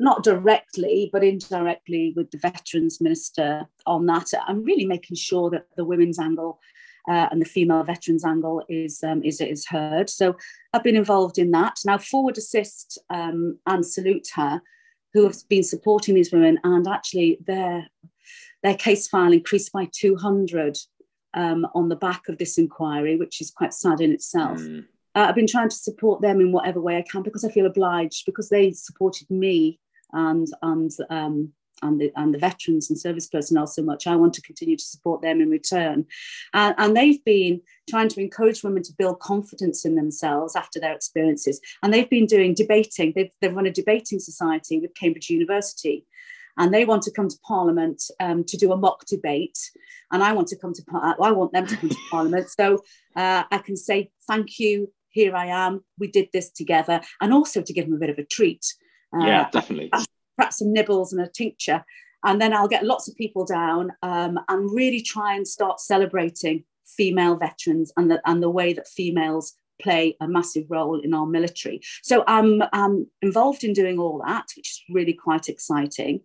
not 0.00 0.24
directly, 0.24 1.10
but 1.12 1.22
indirectly 1.22 2.14
with 2.16 2.30
the 2.30 2.38
Veterans 2.38 3.00
Minister 3.00 3.66
on 3.86 4.06
that. 4.06 4.32
I'm 4.48 4.64
really 4.64 4.86
making 4.86 5.16
sure 5.16 5.50
that 5.50 5.66
the 5.76 5.84
women's 5.84 6.18
angle 6.18 6.58
uh, 7.08 7.28
and 7.30 7.40
the 7.40 7.46
female 7.46 7.84
veterans 7.84 8.24
angle 8.24 8.64
is, 8.68 9.02
um, 9.04 9.22
is, 9.22 9.40
is 9.40 9.66
heard. 9.66 10.08
So 10.08 10.36
I've 10.72 10.82
been 10.82 10.96
involved 10.96 11.38
in 11.38 11.50
that. 11.52 11.76
Now, 11.84 11.98
Forward 11.98 12.38
Assist 12.38 12.98
um, 13.10 13.58
and 13.66 13.84
Salute 13.84 14.28
Her, 14.34 14.62
who 15.12 15.24
have 15.24 15.36
been 15.48 15.62
supporting 15.62 16.14
these 16.14 16.32
women, 16.32 16.58
and 16.64 16.88
actually 16.88 17.38
their, 17.46 17.86
their 18.62 18.76
case 18.76 19.06
file 19.06 19.32
increased 19.32 19.72
by 19.72 19.88
200 19.92 20.78
um, 21.34 21.66
on 21.74 21.90
the 21.90 21.96
back 21.96 22.28
of 22.28 22.38
this 22.38 22.56
inquiry, 22.56 23.16
which 23.16 23.40
is 23.40 23.50
quite 23.50 23.74
sad 23.74 24.00
in 24.00 24.12
itself. 24.12 24.60
Mm. 24.60 24.86
Uh, 25.14 25.26
I've 25.28 25.34
been 25.34 25.46
trying 25.46 25.68
to 25.68 25.76
support 25.76 26.22
them 26.22 26.40
in 26.40 26.52
whatever 26.52 26.80
way 26.80 26.96
I 26.96 27.04
can 27.10 27.22
because 27.22 27.44
I 27.44 27.50
feel 27.50 27.66
obliged 27.66 28.24
because 28.24 28.48
they 28.48 28.72
supported 28.72 29.28
me 29.30 29.78
and 30.12 30.48
and 30.62 30.90
um, 31.08 31.52
and 31.82 32.00
the, 32.00 32.12
and 32.16 32.34
the 32.34 32.38
veterans 32.38 32.90
and 32.90 32.98
service 32.98 33.26
personnel 33.26 33.66
so 33.66 33.82
much. 33.82 34.06
I 34.06 34.16
want 34.16 34.34
to 34.34 34.42
continue 34.42 34.76
to 34.76 34.84
support 34.84 35.22
them 35.22 35.40
in 35.40 35.50
return. 35.50 36.06
And, 36.52 36.74
and, 36.78 36.96
they've 36.96 37.22
been 37.24 37.60
trying 37.88 38.08
to 38.08 38.20
encourage 38.20 38.62
women 38.62 38.82
to 38.82 38.92
build 38.98 39.20
confidence 39.20 39.84
in 39.84 39.94
themselves 39.94 40.56
after 40.56 40.80
their 40.80 40.94
experiences. 40.94 41.60
And 41.82 41.92
they've 41.92 42.10
been 42.10 42.26
doing 42.26 42.54
debating. 42.54 43.12
They've, 43.14 43.30
they've 43.40 43.54
run 43.54 43.66
a 43.66 43.72
debating 43.72 44.18
society 44.18 44.78
with 44.78 44.94
Cambridge 44.94 45.30
University. 45.30 46.06
And 46.58 46.74
they 46.74 46.84
want 46.84 47.02
to 47.02 47.12
come 47.12 47.28
to 47.28 47.38
Parliament 47.46 48.02
um, 48.18 48.44
to 48.44 48.56
do 48.56 48.72
a 48.72 48.76
mock 48.76 49.06
debate, 49.06 49.56
and 50.10 50.22
I 50.22 50.32
want 50.32 50.48
to 50.48 50.56
come 50.56 50.74
to. 50.74 50.82
I 50.92 51.30
want 51.30 51.52
them 51.52 51.66
to 51.66 51.76
come 51.76 51.88
to 51.88 51.96
Parliament, 52.10 52.50
so 52.50 52.82
uh, 53.16 53.44
I 53.50 53.58
can 53.58 53.76
say 53.76 54.10
thank 54.26 54.58
you. 54.58 54.92
Here 55.10 55.34
I 55.34 55.46
am. 55.46 55.84
We 55.98 56.08
did 56.08 56.28
this 56.32 56.50
together, 56.50 57.00
and 57.20 57.32
also 57.32 57.62
to 57.62 57.72
give 57.72 57.86
them 57.86 57.94
a 57.94 57.98
bit 57.98 58.10
of 58.10 58.18
a 58.18 58.24
treat 58.24 58.66
uh, 59.14 59.24
yeah, 59.24 59.50
definitely. 59.50 59.90
Perhaps 60.36 60.58
some 60.58 60.72
nibbles 60.72 61.12
and 61.12 61.22
a 61.22 61.28
tincture. 61.28 61.84
And 62.24 62.40
then 62.40 62.52
I'll 62.52 62.68
get 62.68 62.84
lots 62.84 63.08
of 63.08 63.16
people 63.16 63.44
down 63.44 63.92
um, 64.02 64.38
and 64.48 64.70
really 64.74 65.00
try 65.02 65.34
and 65.34 65.46
start 65.46 65.80
celebrating 65.80 66.64
female 66.96 67.36
veterans 67.36 67.92
and 67.96 68.10
the, 68.10 68.20
and 68.26 68.42
the 68.42 68.50
way 68.50 68.72
that 68.72 68.88
females 68.88 69.54
play 69.80 70.14
a 70.20 70.28
massive 70.28 70.66
role 70.68 71.00
in 71.00 71.14
our 71.14 71.26
military. 71.26 71.80
So 72.02 72.22
I'm, 72.26 72.62
I'm 72.74 73.06
involved 73.22 73.64
in 73.64 73.72
doing 73.72 73.98
all 73.98 74.22
that, 74.26 74.46
which 74.54 74.68
is 74.68 74.82
really 74.90 75.14
quite 75.14 75.48
exciting. 75.48 76.20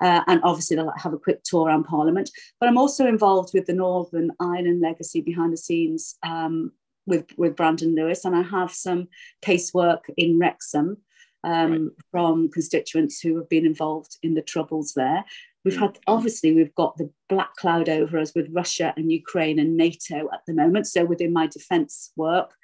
Uh, 0.00 0.20
and 0.28 0.40
obviously, 0.44 0.76
they'll 0.76 0.92
have 0.96 1.12
a 1.12 1.18
quick 1.18 1.42
tour 1.42 1.66
around 1.66 1.84
Parliament. 1.84 2.30
But 2.60 2.68
I'm 2.68 2.78
also 2.78 3.06
involved 3.06 3.50
with 3.52 3.66
the 3.66 3.72
Northern 3.72 4.30
Ireland 4.38 4.80
Legacy 4.80 5.20
behind 5.20 5.52
the 5.52 5.56
scenes 5.56 6.16
um, 6.22 6.70
with, 7.06 7.26
with 7.36 7.56
Brandon 7.56 7.96
Lewis, 7.96 8.24
and 8.24 8.36
I 8.36 8.42
have 8.42 8.70
some 8.72 9.08
casework 9.42 10.02
in 10.16 10.38
Wrexham 10.38 10.98
um, 11.44 11.72
right. 11.72 11.90
from 12.10 12.50
constituents 12.50 13.20
who 13.20 13.36
have 13.36 13.48
been 13.48 13.66
involved 13.66 14.16
in 14.22 14.34
the 14.34 14.42
troubles 14.42 14.92
there. 14.94 15.24
We've 15.64 15.78
had, 15.78 15.98
obviously, 16.06 16.54
we've 16.54 16.74
got 16.74 16.96
the 16.96 17.10
black 17.28 17.54
cloud 17.56 17.88
over 17.88 18.18
us 18.18 18.34
with 18.34 18.48
Russia 18.50 18.94
and 18.96 19.12
Ukraine 19.12 19.58
and 19.58 19.76
NATO 19.76 20.28
at 20.32 20.40
the 20.46 20.54
moment. 20.54 20.86
So 20.86 21.04
within 21.04 21.32
my 21.32 21.46
defence 21.46 22.12
work, 22.16 22.54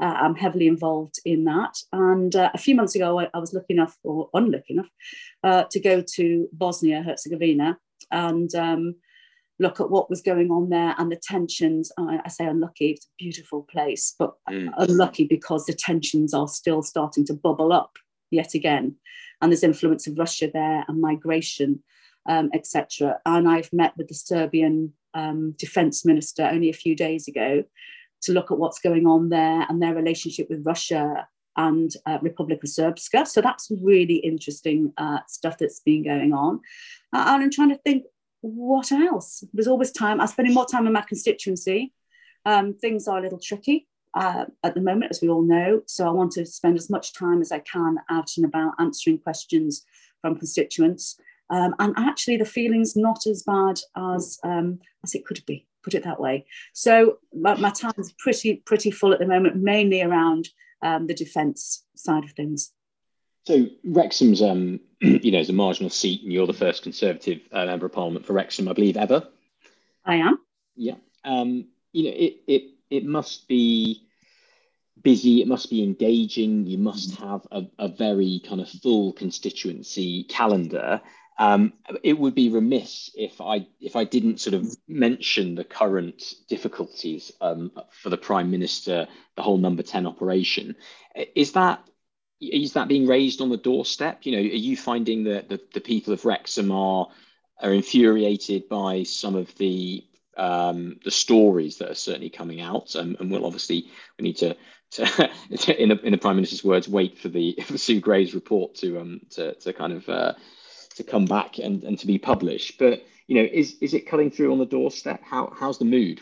uh, 0.00 0.06
I'm 0.06 0.34
heavily 0.34 0.66
involved 0.66 1.18
in 1.24 1.44
that. 1.44 1.74
And 1.92 2.34
uh, 2.34 2.50
a 2.52 2.58
few 2.58 2.74
months 2.74 2.94
ago, 2.94 3.20
I, 3.20 3.30
I, 3.32 3.38
was 3.38 3.54
lucky 3.54 3.74
enough, 3.74 3.96
or 4.02 4.28
unlucky 4.34 4.74
enough, 4.74 4.90
uh, 5.44 5.64
to 5.70 5.80
go 5.80 6.02
to 6.14 6.48
Bosnia 6.52 7.02
Herzegovina 7.02 7.78
and 8.10 8.54
um, 8.54 8.96
look 9.58 9.80
at 9.80 9.90
what 9.90 10.10
was 10.10 10.20
going 10.20 10.50
on 10.50 10.70
there 10.70 10.94
and 10.98 11.10
the 11.10 11.20
tensions. 11.22 11.92
I, 11.96 12.18
I 12.24 12.28
say 12.28 12.46
unlucky; 12.46 12.90
it's 12.90 13.06
a 13.06 13.16
beautiful 13.16 13.62
place, 13.70 14.14
but 14.18 14.34
mm. 14.50 14.70
unlucky 14.76 15.24
because 15.24 15.66
the 15.66 15.72
tensions 15.72 16.34
are 16.34 16.48
still 16.48 16.82
starting 16.82 17.24
to 17.26 17.34
bubble 17.34 17.72
up 17.72 17.96
yet 18.32 18.54
again. 18.54 18.96
And 19.40 19.50
there's 19.50 19.64
influence 19.64 20.06
of 20.06 20.18
Russia 20.18 20.50
there 20.52 20.84
and 20.88 21.00
migration, 21.00 21.82
um, 22.28 22.50
etc. 22.54 23.18
And 23.26 23.48
I've 23.48 23.72
met 23.72 23.96
with 23.96 24.08
the 24.08 24.14
Serbian 24.14 24.92
um, 25.14 25.52
defense 25.58 26.04
minister 26.04 26.44
only 26.44 26.70
a 26.70 26.74
few 26.74 26.94
days 26.94 27.28
ago 27.28 27.64
to 28.22 28.32
look 28.32 28.50
at 28.50 28.58
what's 28.58 28.78
going 28.78 29.06
on 29.06 29.28
there 29.28 29.66
and 29.68 29.82
their 29.82 29.94
relationship 29.94 30.48
with 30.48 30.64
Russia 30.64 31.26
and 31.56 31.90
uh, 32.06 32.18
Republic 32.22 32.60
of 32.62 32.70
Srpska. 32.70 33.26
So 33.26 33.40
that's 33.40 33.70
really 33.82 34.16
interesting 34.16 34.92
uh, 34.96 35.18
stuff 35.28 35.58
that's 35.58 35.80
been 35.80 36.04
going 36.04 36.32
on. 36.32 36.60
Uh, 37.12 37.24
and 37.28 37.42
I'm 37.42 37.50
trying 37.50 37.70
to 37.70 37.78
think 37.78 38.04
what 38.40 38.90
else. 38.90 39.44
There's 39.52 39.68
always 39.68 39.92
time. 39.92 40.20
I'm 40.20 40.26
spending 40.28 40.54
more 40.54 40.66
time 40.66 40.86
in 40.86 40.92
my 40.92 41.02
constituency. 41.02 41.92
Um, 42.46 42.74
things 42.74 43.06
are 43.06 43.18
a 43.18 43.22
little 43.22 43.38
tricky 43.38 43.86
uh, 44.14 44.44
at 44.62 44.74
the 44.74 44.80
moment, 44.80 45.10
as 45.10 45.20
we 45.20 45.28
all 45.28 45.42
know. 45.42 45.82
So 45.86 46.06
I 46.06 46.10
want 46.10 46.32
to 46.32 46.46
spend 46.46 46.76
as 46.76 46.90
much 46.90 47.14
time 47.14 47.40
as 47.40 47.52
I 47.52 47.60
can 47.60 47.96
out 48.10 48.30
and 48.36 48.46
about 48.46 48.74
answering 48.78 49.18
questions 49.18 49.84
from 50.20 50.36
constituents. 50.36 51.18
Um, 51.50 51.74
and 51.78 51.94
actually, 51.96 52.36
the 52.36 52.44
feeling's 52.44 52.96
not 52.96 53.26
as 53.26 53.42
bad 53.42 53.80
as 53.96 54.38
um, 54.42 54.80
as 55.04 55.14
it 55.14 55.24
could 55.24 55.42
be. 55.46 55.66
Put 55.82 55.94
it 55.94 56.04
that 56.04 56.20
way. 56.20 56.46
So 56.72 57.18
my, 57.34 57.54
my 57.56 57.70
time 57.70 57.94
is 57.98 58.14
pretty 58.18 58.56
pretty 58.64 58.90
full 58.90 59.12
at 59.12 59.18
the 59.18 59.26
moment, 59.26 59.56
mainly 59.56 60.02
around 60.02 60.48
um, 60.82 61.06
the 61.06 61.14
defence 61.14 61.84
side 61.94 62.24
of 62.24 62.32
things. 62.32 62.72
So 63.44 63.66
Wrexham's, 63.84 64.40
um, 64.40 64.80
you 65.00 65.32
know, 65.32 65.40
is 65.40 65.50
a 65.50 65.54
marginal 65.54 65.90
seat, 65.90 66.22
and 66.22 66.32
you're 66.32 66.46
the 66.46 66.52
first 66.52 66.82
Conservative 66.82 67.40
uh, 67.52 67.66
member 67.66 67.86
of 67.86 67.92
Parliament 67.92 68.24
for 68.24 68.34
Wrexham, 68.34 68.68
I 68.68 68.72
believe, 68.72 68.96
ever. 68.96 69.26
I 70.04 70.16
am. 70.16 70.38
Yeah. 70.76 70.96
Um, 71.24 71.66
you 71.92 72.04
know, 72.04 72.16
it 72.16 72.36
it 72.46 72.62
it 72.92 73.06
must 73.06 73.48
be 73.48 74.06
busy, 75.02 75.40
it 75.40 75.48
must 75.48 75.70
be 75.70 75.82
engaging, 75.82 76.66
you 76.66 76.76
must 76.76 77.16
have 77.16 77.40
a, 77.50 77.62
a 77.78 77.88
very 77.88 78.42
kind 78.46 78.60
of 78.60 78.68
full 78.68 79.14
constituency 79.14 80.24
calendar. 80.24 81.00
Um, 81.38 81.72
it 82.02 82.18
would 82.18 82.34
be 82.34 82.50
remiss 82.50 83.10
if 83.14 83.40
I 83.40 83.66
if 83.80 83.96
I 83.96 84.04
didn't 84.04 84.40
sort 84.40 84.54
of 84.54 84.76
mention 84.86 85.54
the 85.54 85.64
current 85.64 86.22
difficulties 86.48 87.32
um, 87.40 87.72
for 88.02 88.10
the 88.10 88.18
Prime 88.18 88.50
Minister, 88.50 89.08
the 89.36 89.42
whole 89.42 89.56
Number 89.56 89.82
Ten 89.82 90.06
operation. 90.06 90.76
Is 91.34 91.52
that 91.52 91.82
is 92.40 92.74
that 92.74 92.88
being 92.88 93.06
raised 93.06 93.40
on 93.40 93.48
the 93.48 93.56
doorstep? 93.56 94.26
You 94.26 94.32
know, 94.32 94.38
are 94.38 94.66
you 94.68 94.76
finding 94.76 95.24
that 95.24 95.48
the, 95.48 95.60
the 95.72 95.80
people 95.80 96.12
of 96.12 96.26
Wrexham 96.26 96.70
are 96.70 97.08
are 97.62 97.72
infuriated 97.72 98.68
by 98.68 99.04
some 99.04 99.34
of 99.34 99.52
the 99.56 100.04
um, 100.36 100.98
the 101.04 101.10
stories 101.10 101.78
that 101.78 101.90
are 101.90 101.94
certainly 101.94 102.30
coming 102.30 102.60
out, 102.60 102.94
um, 102.96 103.16
and 103.20 103.30
we'll 103.30 103.46
obviously 103.46 103.90
we 104.18 104.22
need 104.22 104.36
to, 104.38 104.56
to 104.92 105.30
in, 105.82 105.90
a, 105.90 105.94
in 105.96 106.12
the 106.12 106.18
Prime 106.18 106.36
Minister's 106.36 106.64
words, 106.64 106.88
wait 106.88 107.18
for 107.18 107.28
the 107.28 107.58
for 107.64 107.78
Sue 107.78 108.00
Gray's 108.00 108.34
report 108.34 108.74
to 108.76 109.00
um 109.00 109.20
to, 109.30 109.54
to 109.54 109.72
kind 109.72 109.92
of 109.92 110.08
uh, 110.08 110.34
to 110.96 111.04
come 111.04 111.26
back 111.26 111.58
and, 111.58 111.84
and 111.84 111.98
to 111.98 112.06
be 112.06 112.18
published. 112.18 112.78
But 112.78 113.04
you 113.26 113.36
know, 113.36 113.48
is 113.50 113.76
is 113.80 113.94
it 113.94 114.08
cutting 114.08 114.30
through 114.30 114.52
on 114.52 114.58
the 114.58 114.66
doorstep? 114.66 115.22
How 115.22 115.52
how's 115.58 115.78
the 115.78 115.84
mood? 115.84 116.20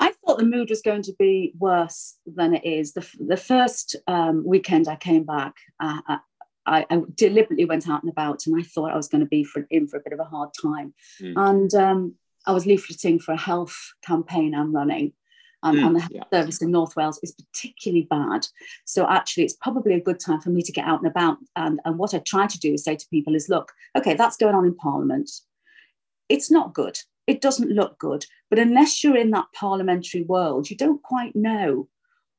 I 0.00 0.12
thought 0.12 0.38
the 0.38 0.46
mood 0.46 0.70
was 0.70 0.80
going 0.80 1.02
to 1.02 1.14
be 1.18 1.52
worse 1.58 2.16
than 2.24 2.54
it 2.54 2.64
is. 2.64 2.94
The, 2.94 3.06
the 3.18 3.36
first 3.36 3.96
um, 4.06 4.42
weekend 4.46 4.88
I 4.88 4.96
came 4.96 5.24
back, 5.24 5.56
uh, 5.78 6.00
uh, 6.08 6.18
I, 6.64 6.86
I, 6.88 7.02
deliberately 7.14 7.66
went 7.66 7.86
out 7.86 8.02
and 8.02 8.10
about, 8.10 8.46
and 8.46 8.58
I 8.58 8.62
thought 8.62 8.92
I 8.92 8.96
was 8.96 9.08
going 9.08 9.20
to 9.20 9.28
be 9.28 9.44
for, 9.44 9.66
in 9.68 9.88
for 9.88 9.98
a 9.98 10.02
bit 10.02 10.14
of 10.14 10.20
a 10.20 10.24
hard 10.24 10.50
time. 10.60 10.94
Mm. 11.20 11.34
And 11.36 11.74
um, 11.74 12.14
I 12.46 12.52
was 12.52 12.64
leafleting 12.64 13.20
for 13.20 13.32
a 13.32 13.40
health 13.40 13.76
campaign 14.02 14.54
I'm 14.54 14.74
running. 14.74 15.12
Um, 15.62 15.76
mm, 15.76 15.86
and 15.86 15.96
the 15.96 16.00
health 16.00 16.12
yeah. 16.14 16.22
service 16.32 16.62
in 16.62 16.70
North 16.70 16.96
Wales 16.96 17.20
is 17.22 17.32
particularly 17.32 18.06
bad. 18.08 18.46
So 18.86 19.06
actually, 19.06 19.44
it's 19.44 19.56
probably 19.60 19.94
a 19.94 20.00
good 20.00 20.18
time 20.18 20.40
for 20.40 20.48
me 20.48 20.62
to 20.62 20.72
get 20.72 20.86
out 20.86 21.00
and 21.00 21.10
about. 21.10 21.36
And, 21.54 21.80
and 21.84 21.98
what 21.98 22.14
I 22.14 22.18
try 22.20 22.46
to 22.46 22.58
do 22.58 22.72
is 22.72 22.84
say 22.84 22.96
to 22.96 23.06
people 23.10 23.34
is, 23.34 23.50
look, 23.50 23.70
okay, 23.96 24.14
that's 24.14 24.38
going 24.38 24.54
on 24.54 24.64
in 24.64 24.74
Parliament. 24.74 25.30
It's 26.30 26.50
not 26.50 26.72
good. 26.72 26.96
It 27.26 27.42
doesn't 27.42 27.70
look 27.70 27.98
good. 27.98 28.24
But 28.48 28.58
unless 28.58 29.04
you're 29.04 29.18
in 29.18 29.32
that 29.32 29.52
parliamentary 29.54 30.22
world, 30.22 30.70
you 30.70 30.76
don't 30.76 31.02
quite 31.02 31.36
know 31.36 31.88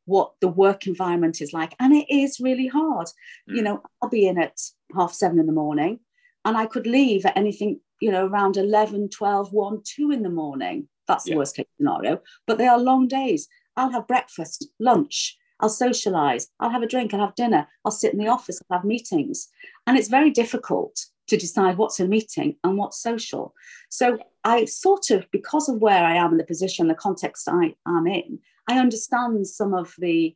what 0.06 0.34
the 0.42 0.48
work 0.48 0.88
environment 0.88 1.42
is 1.42 1.54
like. 1.54 1.76
And 1.80 1.94
it 1.94 2.08
is 2.10 2.40
really 2.40 2.68
hard. 2.68 3.08
Mm. 3.50 3.56
You 3.56 3.62
know, 3.62 3.84
I'll 4.02 4.10
be 4.10 4.28
in 4.28 4.40
at 4.40 4.60
half 4.96 5.14
seven 5.14 5.40
in 5.40 5.46
the 5.46 5.54
morning 5.54 6.00
and 6.44 6.58
I 6.58 6.66
could 6.66 6.88
leave 6.88 7.26
at 7.26 7.38
anything 7.38 7.80
you 8.02 8.12
know, 8.12 8.26
around 8.26 8.58
11, 8.58 9.10
12, 9.10 9.54
1, 9.54 9.82
2 9.86 10.12
in 10.12 10.24
the 10.24 10.30
morning. 10.30 10.90
That's 11.08 11.24
the 11.24 11.32
yeah. 11.32 11.38
worst 11.38 11.56
case 11.56 11.68
scenario. 11.78 12.22
But 12.48 12.58
they 12.58 12.68
are 12.68 12.80
long 12.80 13.08
days. 13.08 13.48
I'll 13.78 13.92
have 13.92 14.08
breakfast, 14.08 14.68
lunch, 14.80 15.38
I'll 15.62 15.70
socialize, 15.70 16.50
I'll 16.60 16.72
have 16.72 16.82
a 16.82 16.88
drink, 16.88 17.14
I'll 17.14 17.22
have 17.22 17.36
dinner, 17.36 17.68
I'll 17.86 17.92
sit 17.92 18.12
in 18.12 18.20
the 18.20 18.28
office, 18.28 18.60
I'll 18.70 18.80
have 18.80 18.86
meetings. 18.86 19.48
And 19.88 19.98
it's 19.98 20.10
very 20.10 20.32
difficult 20.32 21.06
to 21.28 21.38
decide 21.38 21.78
what's 21.78 22.00
a 22.00 22.08
meeting 22.08 22.58
and 22.64 22.78
what's 22.78 23.02
social. 23.02 23.54
So 23.90 24.18
I 24.44 24.66
sort 24.66 25.12
of, 25.12 25.26
because 25.32 25.70
of 25.70 25.78
where 25.78 26.04
I 26.04 26.16
am 26.16 26.32
in 26.32 26.38
the 26.38 26.44
position, 26.44 26.88
the 26.88 26.96
context 26.96 27.48
I 27.48 27.76
am 27.88 28.08
in, 28.08 28.40
I 28.68 28.80
understand 28.80 29.48
some 29.48 29.74
of 29.74 29.94
the 29.98 30.36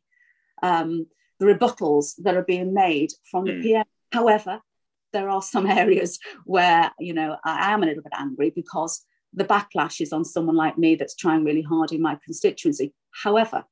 um, 0.62 1.06
the 1.38 1.46
rebuttals 1.46 2.14
that 2.22 2.34
are 2.34 2.42
being 2.42 2.72
made 2.72 3.12
from 3.30 3.44
the 3.44 3.60
PM. 3.60 3.84
Hmm. 4.12 4.18
However, 4.18 4.62
there 5.16 5.30
are 5.30 5.42
some 5.42 5.66
areas 5.82 6.18
where 6.44 6.92
you 6.98 7.14
know 7.14 7.36
I 7.44 7.72
am 7.72 7.82
a 7.82 7.86
little 7.86 8.02
bit 8.02 8.12
angry 8.16 8.50
because 8.50 9.04
the 9.32 9.44
backlash 9.44 10.00
is 10.00 10.12
on 10.12 10.24
someone 10.24 10.56
like 10.56 10.78
me 10.78 10.94
that's 10.94 11.14
trying 11.14 11.44
really 11.44 11.62
hard 11.62 11.92
in 11.92 12.00
my 12.00 12.18
constituency. 12.24 12.94
However, 13.22 13.64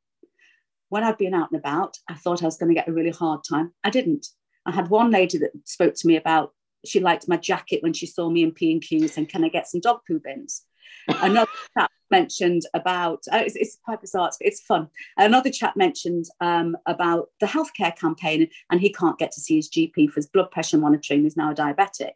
when 0.91 1.05
I've 1.05 1.19
been 1.19 1.35
out 1.35 1.51
and 1.51 1.59
about, 1.59 1.97
I 2.09 2.15
thought 2.15 2.43
I 2.43 2.47
was 2.47 2.57
going 2.57 2.69
to 2.69 2.75
get 2.75 2.89
a 2.89 2.93
really 2.93 3.11
hard 3.11 3.41
time. 3.49 3.73
I 3.83 3.91
didn't. 3.91 4.27
I 4.67 4.73
had 4.73 4.89
one 4.89 5.11
lady 5.11 5.39
that 5.39 5.53
spoke 5.65 5.95
to 5.95 6.07
me 6.07 6.17
about 6.17 6.53
she 6.85 7.01
liked 7.01 7.29
my 7.29 7.37
jacket 7.37 7.83
when 7.83 7.95
she 7.95 8.07
saw 8.07 8.29
me 8.29 8.43
in 8.43 8.53
P 8.53 8.73
and 8.73 8.83
Q's 8.83 9.17
and 9.17 9.29
can 9.29 9.45
I 9.45 9.49
get 9.49 9.67
some 9.67 9.81
dog 9.81 10.01
poo 10.07 10.21
bins? 10.23 10.63
Another 11.09 11.51
chap 11.77 11.91
mentioned 12.11 12.63
about 12.75 13.23
uh, 13.33 13.43
it's, 13.45 13.57
it's 13.57 13.79
quite 13.85 14.01
bizarre. 14.01 14.29
It's, 14.29 14.39
it's 14.41 14.61
fun. 14.61 14.89
Another 15.17 15.51
chap 15.51 15.77
mentioned 15.77 16.27
um, 16.41 16.77
about 16.87 17.29
the 17.41 17.47
healthcare 17.47 17.97
campaign, 17.97 18.49
and 18.71 18.81
he 18.81 18.93
can't 18.93 19.19
get 19.19 19.33
to 19.33 19.41
see 19.41 19.57
his 19.57 19.71
GP 19.71 20.11
for 20.11 20.17
his 20.17 20.27
blood 20.27 20.51
pressure 20.51 20.79
monitoring. 20.79 21.23
He's 21.23 21.37
now 21.37 21.51
a 21.51 21.55
diabetic. 21.55 22.15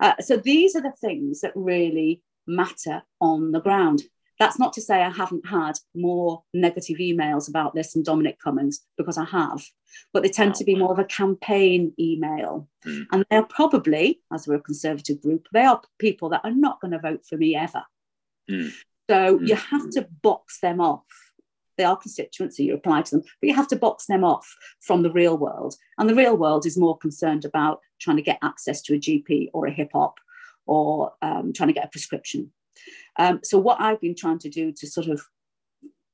Uh, 0.00 0.14
so 0.20 0.36
these 0.36 0.74
are 0.76 0.82
the 0.82 0.92
things 1.00 1.40
that 1.40 1.52
really 1.54 2.22
matter 2.46 3.02
on 3.20 3.52
the 3.52 3.60
ground. 3.60 4.02
That's 4.38 4.58
not 4.58 4.72
to 4.74 4.80
say 4.80 5.02
I 5.02 5.10
haven't 5.10 5.48
had 5.48 5.78
more 5.96 6.44
negative 6.54 6.98
emails 6.98 7.48
about 7.48 7.74
this 7.74 7.92
than 7.92 8.04
Dominic 8.04 8.38
Cummings, 8.38 8.80
because 8.96 9.18
I 9.18 9.24
have, 9.24 9.64
but 10.12 10.22
they 10.22 10.28
tend 10.28 10.54
to 10.56 10.64
be 10.64 10.76
more 10.76 10.92
of 10.92 11.00
a 11.00 11.04
campaign 11.04 11.92
email. 11.98 12.68
Mm. 12.86 13.06
And 13.10 13.24
they're 13.30 13.42
probably, 13.42 14.20
as 14.32 14.46
we're 14.46 14.56
a 14.56 14.60
conservative 14.60 15.20
group, 15.20 15.48
they 15.52 15.64
are 15.64 15.82
people 15.98 16.28
that 16.30 16.42
are 16.44 16.52
not 16.52 16.80
going 16.80 16.92
to 16.92 17.00
vote 17.00 17.24
for 17.28 17.36
me 17.36 17.56
ever. 17.56 17.82
Mm. 18.50 18.72
So 19.10 19.38
mm. 19.38 19.48
you 19.48 19.54
have 19.54 19.90
to 19.90 20.08
box 20.22 20.60
them 20.60 20.80
off. 20.80 21.04
They 21.76 21.84
are 21.84 21.96
constituents, 21.96 22.56
so 22.56 22.64
you 22.64 22.74
apply 22.74 23.02
to 23.02 23.10
them, 23.12 23.20
but 23.40 23.48
you 23.48 23.54
have 23.54 23.68
to 23.68 23.76
box 23.76 24.06
them 24.06 24.24
off 24.24 24.52
from 24.80 25.02
the 25.02 25.12
real 25.12 25.38
world. 25.38 25.76
And 25.96 26.08
the 26.08 26.14
real 26.14 26.36
world 26.36 26.66
is 26.66 26.76
more 26.76 26.98
concerned 26.98 27.44
about 27.44 27.80
trying 28.00 28.16
to 28.16 28.22
get 28.22 28.38
access 28.42 28.82
to 28.82 28.94
a 28.94 28.98
GP 28.98 29.50
or 29.52 29.66
a 29.66 29.72
hip 29.72 29.90
hop 29.92 30.18
or 30.66 31.12
um, 31.22 31.52
trying 31.52 31.68
to 31.68 31.72
get 31.72 31.84
a 31.84 31.88
prescription. 31.88 32.52
Um, 33.16 33.40
so, 33.44 33.58
what 33.58 33.80
I've 33.80 34.00
been 34.00 34.16
trying 34.16 34.40
to 34.40 34.48
do 34.48 34.72
to 34.72 34.86
sort 34.88 35.06
of 35.06 35.22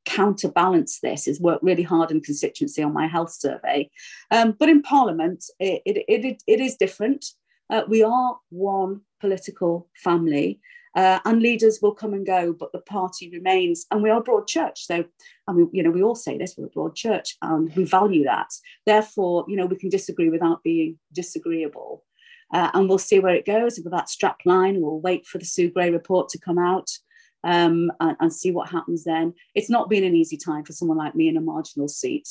counterbalance 0.05 1.01
this 1.01 1.27
is 1.27 1.40
work 1.40 1.61
really 1.62 1.83
hard 1.83 2.11
in 2.11 2.20
constituency 2.20 2.83
on 2.83 2.92
my 2.92 3.07
health 3.07 3.33
survey. 3.33 3.90
Um, 4.31 4.55
but 4.59 4.68
in 4.68 4.83
Parliament, 4.83 5.44
it, 5.59 5.83
it, 5.85 6.05
it, 6.09 6.42
it 6.47 6.61
is 6.61 6.77
different. 6.77 7.25
Uh, 7.70 7.83
we 7.88 8.03
are 8.03 8.38
one 8.51 9.01
political 9.20 9.88
family. 9.97 10.61
Uh, 10.94 11.18
and 11.24 11.42
leaders 11.42 11.80
will 11.83 11.94
come 11.94 12.14
and 12.14 12.24
go, 12.24 12.52
but 12.52 12.70
the 12.72 12.80
party 12.80 13.28
remains. 13.30 13.85
And 13.90 14.02
we 14.02 14.11
are 14.11 14.20
a 14.20 14.22
broad 14.22 14.46
church. 14.46 14.87
So, 14.87 15.04
I 15.48 15.52
mean, 15.52 15.68
you 15.72 15.83
know, 15.83 15.90
we 15.90 16.02
all 16.02 16.14
say 16.14 16.38
this, 16.38 16.54
we're 16.57 16.66
a 16.66 16.70
broad 16.70 16.94
church 16.94 17.37
and 17.42 17.74
we 17.74 17.85
value 17.85 18.24
that. 18.24 18.50
Therefore, 18.87 19.44
you 19.48 19.57
know, 19.57 19.66
we 19.66 19.76
can 19.76 19.88
disagree 19.88 20.28
without 20.28 20.62
being 20.62 20.98
disagreeable. 21.12 22.04
Uh, 22.52 22.70
and 22.74 22.88
we'll 22.88 22.98
see 22.98 23.18
where 23.18 23.35
it 23.35 23.46
goes 23.46 23.80
with 23.83 23.92
that 23.92 24.09
strap 24.09 24.38
line. 24.44 24.80
We'll 24.80 25.00
wait 25.00 25.26
for 25.26 25.38
the 25.38 25.44
Sue 25.44 25.70
Gray 25.70 25.90
report 25.90 26.28
to 26.28 26.38
come 26.38 26.59
out 26.59 26.88
um, 27.42 27.90
and, 28.00 28.16
and, 28.20 28.33
see 28.33 28.52
what 28.52 28.70
happens 28.70 29.02
then. 29.02 29.35
It's 29.54 29.70
not 29.70 29.90
been 29.90 30.04
an 30.04 30.14
easy 30.14 30.37
time 30.37 30.64
for 30.64 30.72
someone 30.72 30.98
like 30.98 31.16
me 31.16 31.28
in 31.28 31.37
a 31.37 31.40
marginal 31.40 31.88
seat. 31.88 32.28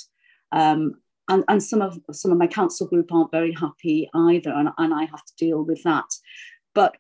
Um, 0.52 0.96
and, 1.30 1.44
and 1.48 1.62
some 1.62 1.82
of 1.82 2.00
some 2.12 2.32
of 2.32 2.38
my 2.38 2.48
council 2.48 2.88
group 2.88 3.12
aren't 3.12 3.32
very 3.32 3.54
happy 3.54 4.10
either, 4.14 4.52
and, 4.52 4.70
and 4.78 4.94
I 4.94 5.06
have 5.06 5.24
to 5.24 5.34
deal 5.38 5.64
with 5.64 5.82
that. 5.84 6.06
But 6.74 6.98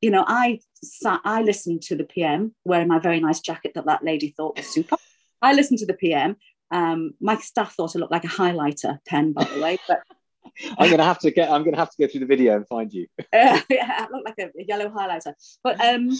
you 0.00 0.10
know, 0.10 0.24
I 0.26 0.60
sat, 0.82 1.20
I 1.24 1.42
listened 1.42 1.82
to 1.82 1.96
the 1.96 2.04
PM 2.04 2.54
wearing 2.64 2.88
my 2.88 2.98
very 2.98 3.20
nice 3.20 3.40
jacket 3.40 3.72
that 3.74 3.86
that 3.86 4.04
lady 4.04 4.34
thought 4.36 4.56
was 4.56 4.66
super. 4.66 4.96
I 5.42 5.52
listened 5.52 5.78
to 5.80 5.86
the 5.86 5.94
PM. 5.94 6.36
Um, 6.70 7.12
my 7.20 7.36
staff 7.36 7.74
thought 7.74 7.94
it 7.94 7.98
looked 7.98 8.12
like 8.12 8.24
a 8.24 8.28
highlighter 8.28 8.98
pen, 9.06 9.32
by 9.32 9.44
the 9.44 9.60
way, 9.60 9.78
but. 9.86 10.00
I'm 10.78 10.90
gonna 10.90 11.04
have 11.04 11.18
to 11.20 11.30
get. 11.30 11.50
I'm 11.50 11.64
gonna 11.64 11.76
have 11.76 11.90
to 11.90 11.96
go 11.98 12.10
through 12.10 12.20
the 12.20 12.26
video 12.26 12.56
and 12.56 12.66
find 12.66 12.92
you. 12.92 13.06
uh, 13.18 13.60
yeah, 13.70 14.06
I 14.06 14.06
look 14.10 14.24
like 14.24 14.38
a, 14.38 14.46
a, 14.58 14.64
yellow 14.66 14.88
highlighter. 14.88 15.34
But 15.62 15.80
um, 15.80 16.10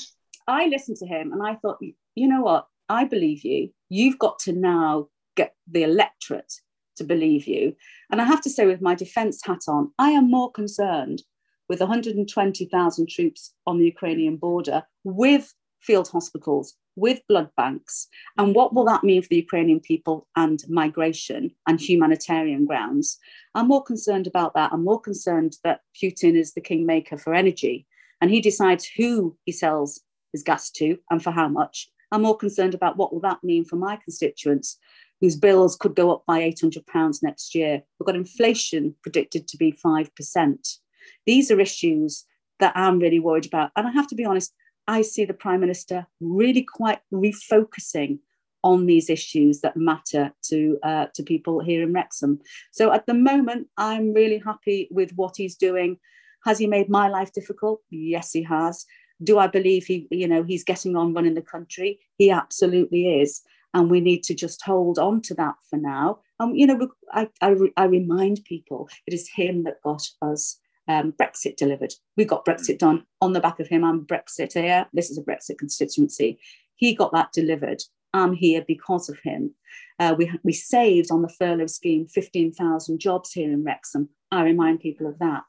I 0.47 0.67
listened 0.67 0.99
to 0.99 1.07
him 1.07 1.33
and 1.33 1.43
I 1.43 1.57
thought, 1.57 1.79
you 1.81 2.29
know 2.29 2.43
what? 2.43 2.67
I 2.89 3.05
believe 3.05 3.45
you. 3.45 3.71
You've 3.89 4.19
got 4.19 4.39
to 4.41 4.53
now 4.53 5.09
get 5.37 5.55
the 5.71 5.83
electorate 5.83 6.53
to 6.97 7.05
believe 7.05 7.47
you. 7.47 7.75
And 8.11 8.21
I 8.21 8.25
have 8.25 8.41
to 8.43 8.51
say, 8.51 8.67
with 8.67 8.81
my 8.81 8.95
defence 8.95 9.41
hat 9.45 9.63
on, 9.69 9.93
I 9.99 10.11
am 10.11 10.31
more 10.31 10.51
concerned 10.53 11.23
with 11.71 11.79
120,000 11.79 13.09
troops 13.09 13.55
on 13.65 13.79
the 13.79 13.85
Ukrainian 13.85 14.37
border 14.37 14.83
with 15.05 15.55
field 15.79 16.09
hospitals, 16.09 16.75
with 16.97 17.21
blood 17.29 17.49
banks. 17.57 18.09
And 18.37 18.57
what 18.57 18.75
will 18.75 18.85
that 18.87 19.05
mean 19.05 19.23
for 19.23 19.29
the 19.29 19.37
Ukrainian 19.37 19.79
people 19.79 20.27
and 20.35 20.59
migration 20.69 21.53
and 21.69 21.81
humanitarian 21.81 22.67
grounds? 22.67 23.19
I'm 23.55 23.69
more 23.69 23.85
concerned 23.85 24.27
about 24.27 24.53
that. 24.55 24.73
I'm 24.73 24.83
more 24.83 25.01
concerned 25.01 25.59
that 25.63 25.83
Putin 25.95 26.35
is 26.35 26.55
the 26.55 26.61
kingmaker 26.61 27.17
for 27.17 27.35
energy 27.35 27.87
and 28.21 28.33
he 28.33 28.41
decides 28.41 28.91
who 28.97 29.39
he 29.45 29.53
sells 29.53 30.01
his 30.33 30.43
gas 30.43 30.73
to 30.73 30.99
and 31.09 31.23
for 31.23 31.31
how 31.31 31.47
much. 31.47 31.89
I'm 32.11 32.23
more 32.23 32.37
concerned 32.37 32.75
about 32.75 32.97
what 32.97 33.13
will 33.13 33.21
that 33.21 33.45
mean 33.45 33.65
for 33.65 33.77
my 33.77 33.95
constituents 33.95 34.77
whose 35.21 35.37
bills 35.37 35.77
could 35.77 35.95
go 35.95 36.11
up 36.13 36.25
by 36.27 36.41
£800 36.41 37.23
next 37.23 37.55
year. 37.55 37.81
We've 38.01 38.07
got 38.07 38.17
inflation 38.17 38.97
predicted 39.05 39.47
to 39.47 39.57
be 39.57 39.71
5%. 39.71 40.79
These 41.27 41.51
are 41.51 41.61
issues 41.61 42.25
that 42.61 42.73
I'm 42.77 42.99
really 42.99 43.21
worried 43.21 43.47
about. 43.47 43.71
And 43.77 43.87
I 43.87 43.91
have 43.93 44.07
to 44.09 44.15
be 44.15 44.25
honest, 44.25 44.55
I 44.87 45.03
see 45.03 45.25
the 45.25 45.35
Prime 45.35 45.61
Minister 45.61 46.07
really 46.21 46.63
quite 46.63 47.01
refocusing 47.13 48.19
on 48.63 48.87
these 48.87 49.09
issues 49.09 49.61
that 49.61 49.77
matter 49.77 50.33
to 50.43 50.79
uh, 50.83 51.07
to 51.15 51.23
people 51.23 51.61
here 51.61 51.83
in 51.83 51.93
Wrexham. 51.93 52.41
So 52.73 52.93
at 52.93 53.07
the 53.07 53.15
moment, 53.15 53.69
I'm 53.77 54.13
really 54.13 54.39
happy 54.39 54.89
with 54.91 55.13
what 55.13 55.37
he's 55.37 55.57
doing. 55.57 55.99
Has 56.45 56.59
he 56.59 56.67
made 56.67 56.89
my 56.89 57.09
life 57.09 57.33
difficult? 57.33 57.81
Yes, 57.91 58.33
he 58.33 58.43
has. 58.43 58.85
Do 59.23 59.39
I 59.39 59.47
believe 59.47 59.85
he, 59.87 60.09
you 60.11 60.27
know, 60.27 60.43
he's 60.43 60.65
getting 60.65 60.97
on 60.97 61.13
running 61.13 61.35
the 61.35 61.43
country? 61.43 62.01
He 62.17 62.31
absolutely 62.31 63.21
is, 63.21 63.43
and 63.75 63.91
we 63.91 64.01
need 64.01 64.23
to 64.25 64.35
just 64.35 64.63
hold 64.63 64.99
on 64.99 65.21
to 65.23 65.35
that 65.35 65.57
for 65.69 65.79
now. 65.79 66.21
And 66.39 66.51
um, 66.51 66.57
you 66.57 66.67
know, 66.67 66.89
I, 67.13 67.29
I, 67.41 67.55
I 67.77 67.85
remind 67.85 68.45
people 68.45 68.89
it 69.07 69.15
is 69.15 69.29
him 69.29 69.65
that 69.65 69.83
got 69.83 70.03
us 70.23 70.59
um, 70.91 71.13
Brexit 71.13 71.57
delivered. 71.57 71.95
We 72.17 72.25
got 72.25 72.45
Brexit 72.45 72.79
done 72.79 73.05
on 73.21 73.33
the 73.33 73.41
back 73.41 73.61
of 73.61 73.69
him. 73.69 73.85
I'm 73.85 74.05
Brexit 74.05 74.55
here. 74.55 74.87
This 74.93 75.09
is 75.09 75.19
a 75.19 75.23
Brexit 75.23 75.59
constituency. 75.59 76.41
He 76.75 76.95
got 76.95 77.13
that 77.13 77.33
delivered. 77.33 77.83
I'm 78.13 78.33
here 78.33 78.65
because 78.67 79.09
of 79.09 79.21
him. 79.23 79.55
Uh, 80.01 80.17
we, 80.19 80.33
we 80.43 80.53
saved 80.53 81.13
on 81.13 81.23
the 81.23 81.29
furlough 81.29 81.67
scheme 81.67 82.09
15,000 82.09 82.99
jobs 82.99 83.33
here 83.33 83.53
in 83.53 83.63
Wrexham. 83.63 84.09
I 84.33 84.43
remind 84.43 84.81
people 84.81 85.07
of 85.07 85.19
that. 85.21 85.45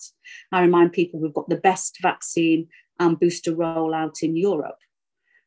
I 0.52 0.62
remind 0.62 0.94
people 0.94 1.20
we've 1.20 1.34
got 1.34 1.50
the 1.50 1.56
best 1.56 1.98
vaccine 2.02 2.68
and 3.00 3.20
booster 3.20 3.52
rollout 3.52 4.22
in 4.22 4.36
Europe. 4.36 4.78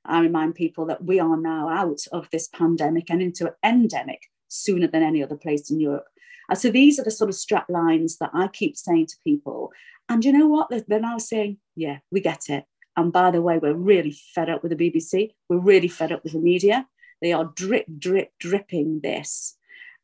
I 0.04 0.20
remind 0.20 0.56
people 0.56 0.86
that 0.86 1.04
we 1.04 1.20
are 1.20 1.36
now 1.36 1.68
out 1.68 2.00
of 2.10 2.28
this 2.32 2.48
pandemic 2.48 3.10
and 3.10 3.22
into 3.22 3.46
an 3.46 3.54
endemic 3.62 4.22
sooner 4.48 4.88
than 4.88 5.04
any 5.04 5.22
other 5.22 5.36
place 5.36 5.70
in 5.70 5.78
Europe. 5.78 6.06
So 6.52 6.70
these 6.70 6.98
are 6.98 7.04
the 7.04 7.10
sort 7.10 7.30
of 7.30 7.36
strap 7.36 7.66
lines 7.68 8.18
that 8.18 8.30
I 8.34 8.48
keep 8.48 8.76
saying 8.76 9.06
to 9.06 9.16
people. 9.24 9.72
And 10.08 10.24
you 10.24 10.32
know 10.32 10.46
what? 10.46 10.70
They're 10.86 11.00
now 11.00 11.18
saying, 11.18 11.58
yeah, 11.74 11.98
we 12.10 12.20
get 12.20 12.48
it. 12.48 12.64
And 12.96 13.12
by 13.12 13.30
the 13.30 13.42
way, 13.42 13.58
we're 13.58 13.74
really 13.74 14.16
fed 14.34 14.50
up 14.50 14.62
with 14.62 14.76
the 14.76 14.90
BBC. 14.90 15.32
We're 15.48 15.58
really 15.58 15.88
fed 15.88 16.12
up 16.12 16.22
with 16.22 16.32
the 16.32 16.38
media. 16.38 16.86
They 17.22 17.32
are 17.32 17.46
drip, 17.56 17.86
drip, 17.98 18.32
dripping 18.38 19.00
this. 19.00 19.56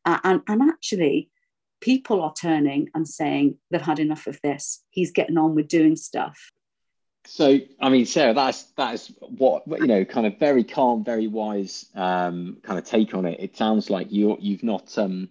Uh, 0.03 0.19
and, 0.23 0.41
and 0.47 0.61
actually, 0.63 1.29
people 1.79 2.21
are 2.21 2.33
turning 2.33 2.89
and 2.93 3.07
saying 3.07 3.57
they've 3.69 3.81
had 3.81 3.99
enough 3.99 4.27
of 4.27 4.39
this. 4.41 4.83
He's 4.89 5.11
getting 5.11 5.37
on 5.37 5.55
with 5.55 5.67
doing 5.67 5.95
stuff. 5.95 6.51
So, 7.25 7.59
I 7.79 7.89
mean, 7.89 8.05
Sarah, 8.05 8.33
that's 8.33 8.63
that 8.77 8.95
is 8.95 9.13
what 9.19 9.63
you 9.67 9.85
know, 9.85 10.03
kind 10.03 10.25
of 10.25 10.39
very 10.39 10.63
calm, 10.63 11.03
very 11.03 11.27
wise 11.27 11.85
um, 11.93 12.57
kind 12.63 12.79
of 12.79 12.85
take 12.85 13.13
on 13.13 13.25
it. 13.25 13.39
It 13.39 13.55
sounds 13.55 13.91
like 13.91 14.11
you 14.11 14.37
you've 14.39 14.63
not 14.63 14.97
um, 14.97 15.29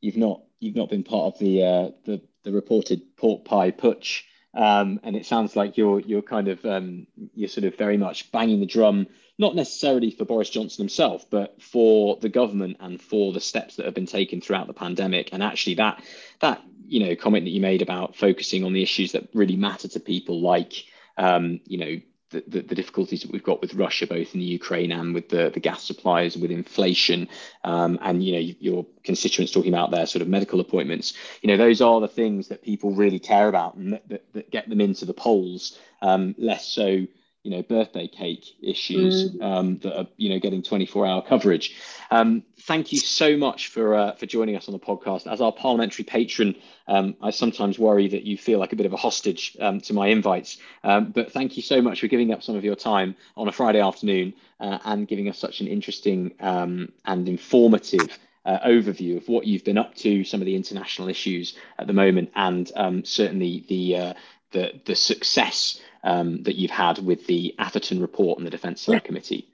you've 0.00 0.16
not 0.16 0.42
you've 0.60 0.76
not 0.76 0.90
been 0.90 1.04
part 1.04 1.34
of 1.34 1.38
the 1.38 1.62
uh, 1.62 1.90
the 2.04 2.20
the 2.44 2.52
reported 2.52 3.16
pork 3.16 3.44
pie 3.44 3.70
putsch, 3.70 4.22
um, 4.54 5.00
and 5.02 5.16
it 5.16 5.26
sounds 5.26 5.56
like 5.56 5.76
you're 5.76 6.00
you're 6.00 6.22
kind 6.22 6.48
of 6.48 6.64
um, 6.64 7.06
you're 7.34 7.48
sort 7.48 7.64
of 7.64 7.76
very 7.76 7.96
much 7.96 8.30
banging 8.32 8.60
the 8.60 8.66
drum, 8.66 9.06
not 9.38 9.54
necessarily 9.54 10.10
for 10.10 10.24
Boris 10.24 10.50
Johnson 10.50 10.82
himself, 10.82 11.28
but 11.30 11.60
for 11.62 12.16
the 12.16 12.28
government 12.28 12.76
and 12.80 13.00
for 13.00 13.32
the 13.32 13.40
steps 13.40 13.76
that 13.76 13.86
have 13.86 13.94
been 13.94 14.06
taken 14.06 14.40
throughout 14.40 14.66
the 14.66 14.72
pandemic. 14.72 15.30
And 15.32 15.42
actually, 15.42 15.74
that 15.74 16.02
that 16.40 16.62
you 16.86 17.04
know 17.04 17.16
comment 17.16 17.44
that 17.44 17.50
you 17.50 17.60
made 17.60 17.82
about 17.82 18.16
focusing 18.16 18.64
on 18.64 18.72
the 18.72 18.82
issues 18.82 19.12
that 19.12 19.28
really 19.34 19.56
matter 19.56 19.88
to 19.88 20.00
people, 20.00 20.40
like 20.40 20.84
um, 21.16 21.60
you 21.66 21.78
know, 21.78 22.00
the, 22.30 22.42
the, 22.46 22.60
the, 22.62 22.74
difficulties 22.74 23.22
that 23.22 23.30
we've 23.30 23.42
got 23.42 23.60
with 23.60 23.74
Russia, 23.74 24.06
both 24.06 24.34
in 24.34 24.40
the 24.40 24.46
Ukraine 24.46 24.90
and 24.90 25.14
with 25.14 25.28
the, 25.28 25.50
the 25.50 25.60
gas 25.60 25.84
supplies, 25.84 26.36
with 26.36 26.50
inflation, 26.50 27.28
um, 27.62 27.98
and 28.02 28.22
you 28.24 28.32
know 28.32 28.54
your 28.58 28.86
constituents 29.04 29.52
talking 29.52 29.72
about 29.72 29.90
their 29.90 30.06
sort 30.06 30.22
of 30.22 30.28
medical 30.28 30.60
appointments. 30.60 31.14
You 31.42 31.48
know 31.48 31.56
those 31.56 31.80
are 31.80 32.00
the 32.00 32.08
things 32.08 32.48
that 32.48 32.62
people 32.62 32.94
really 32.94 33.18
care 33.18 33.48
about 33.48 33.76
and 33.76 33.92
that, 33.92 34.08
that, 34.08 34.32
that 34.32 34.50
get 34.50 34.68
them 34.68 34.80
into 34.80 35.04
the 35.04 35.14
polls. 35.14 35.78
Um, 36.02 36.34
less 36.36 36.66
so 36.66 37.06
you 37.46 37.52
know 37.52 37.62
birthday 37.62 38.08
cake 38.08 38.44
issues 38.60 39.30
mm. 39.30 39.42
um, 39.42 39.78
that 39.78 39.96
are 39.96 40.06
you 40.16 40.28
know 40.28 40.40
getting 40.40 40.62
24 40.62 41.06
hour 41.06 41.22
coverage 41.22 41.76
um, 42.10 42.42
thank 42.62 42.92
you 42.92 42.98
so 42.98 43.36
much 43.36 43.68
for 43.68 43.94
uh, 43.94 44.12
for 44.16 44.26
joining 44.26 44.56
us 44.56 44.66
on 44.68 44.72
the 44.72 44.80
podcast 44.80 45.30
as 45.30 45.40
our 45.40 45.52
parliamentary 45.52 46.04
patron 46.04 46.56
um, 46.88 47.16
i 47.22 47.30
sometimes 47.30 47.78
worry 47.78 48.08
that 48.08 48.24
you 48.24 48.36
feel 48.36 48.58
like 48.58 48.72
a 48.72 48.76
bit 48.76 48.86
of 48.86 48.92
a 48.92 48.96
hostage 48.96 49.56
um, 49.60 49.80
to 49.80 49.92
my 49.92 50.08
invites 50.08 50.58
um, 50.84 51.10
but 51.10 51.32
thank 51.32 51.56
you 51.56 51.62
so 51.62 51.80
much 51.80 52.00
for 52.00 52.06
giving 52.06 52.32
up 52.32 52.42
some 52.42 52.56
of 52.56 52.64
your 52.64 52.76
time 52.76 53.14
on 53.36 53.48
a 53.48 53.52
friday 53.52 53.80
afternoon 53.80 54.32
uh, 54.60 54.78
and 54.84 55.08
giving 55.08 55.28
us 55.28 55.38
such 55.38 55.60
an 55.60 55.66
interesting 55.66 56.32
um, 56.40 56.92
and 57.04 57.28
informative 57.28 58.18
uh, 58.46 58.60
overview 58.64 59.16
of 59.16 59.28
what 59.28 59.44
you've 59.44 59.64
been 59.64 59.76
up 59.76 59.94
to, 59.96 60.22
some 60.22 60.40
of 60.40 60.46
the 60.46 60.54
international 60.54 61.08
issues 61.08 61.56
at 61.78 61.88
the 61.88 61.92
moment, 61.92 62.30
and 62.36 62.70
um, 62.76 63.04
certainly 63.04 63.64
the 63.68 63.96
uh, 63.96 64.14
the 64.52 64.80
the 64.84 64.94
success 64.94 65.80
um, 66.04 66.44
that 66.44 66.54
you've 66.54 66.70
had 66.70 66.98
with 66.98 67.26
the 67.26 67.54
Atherton 67.58 68.00
report 68.00 68.38
and 68.38 68.46
the 68.46 68.50
Defence 68.50 68.82
Select. 68.82 69.04
Committee. 69.04 69.48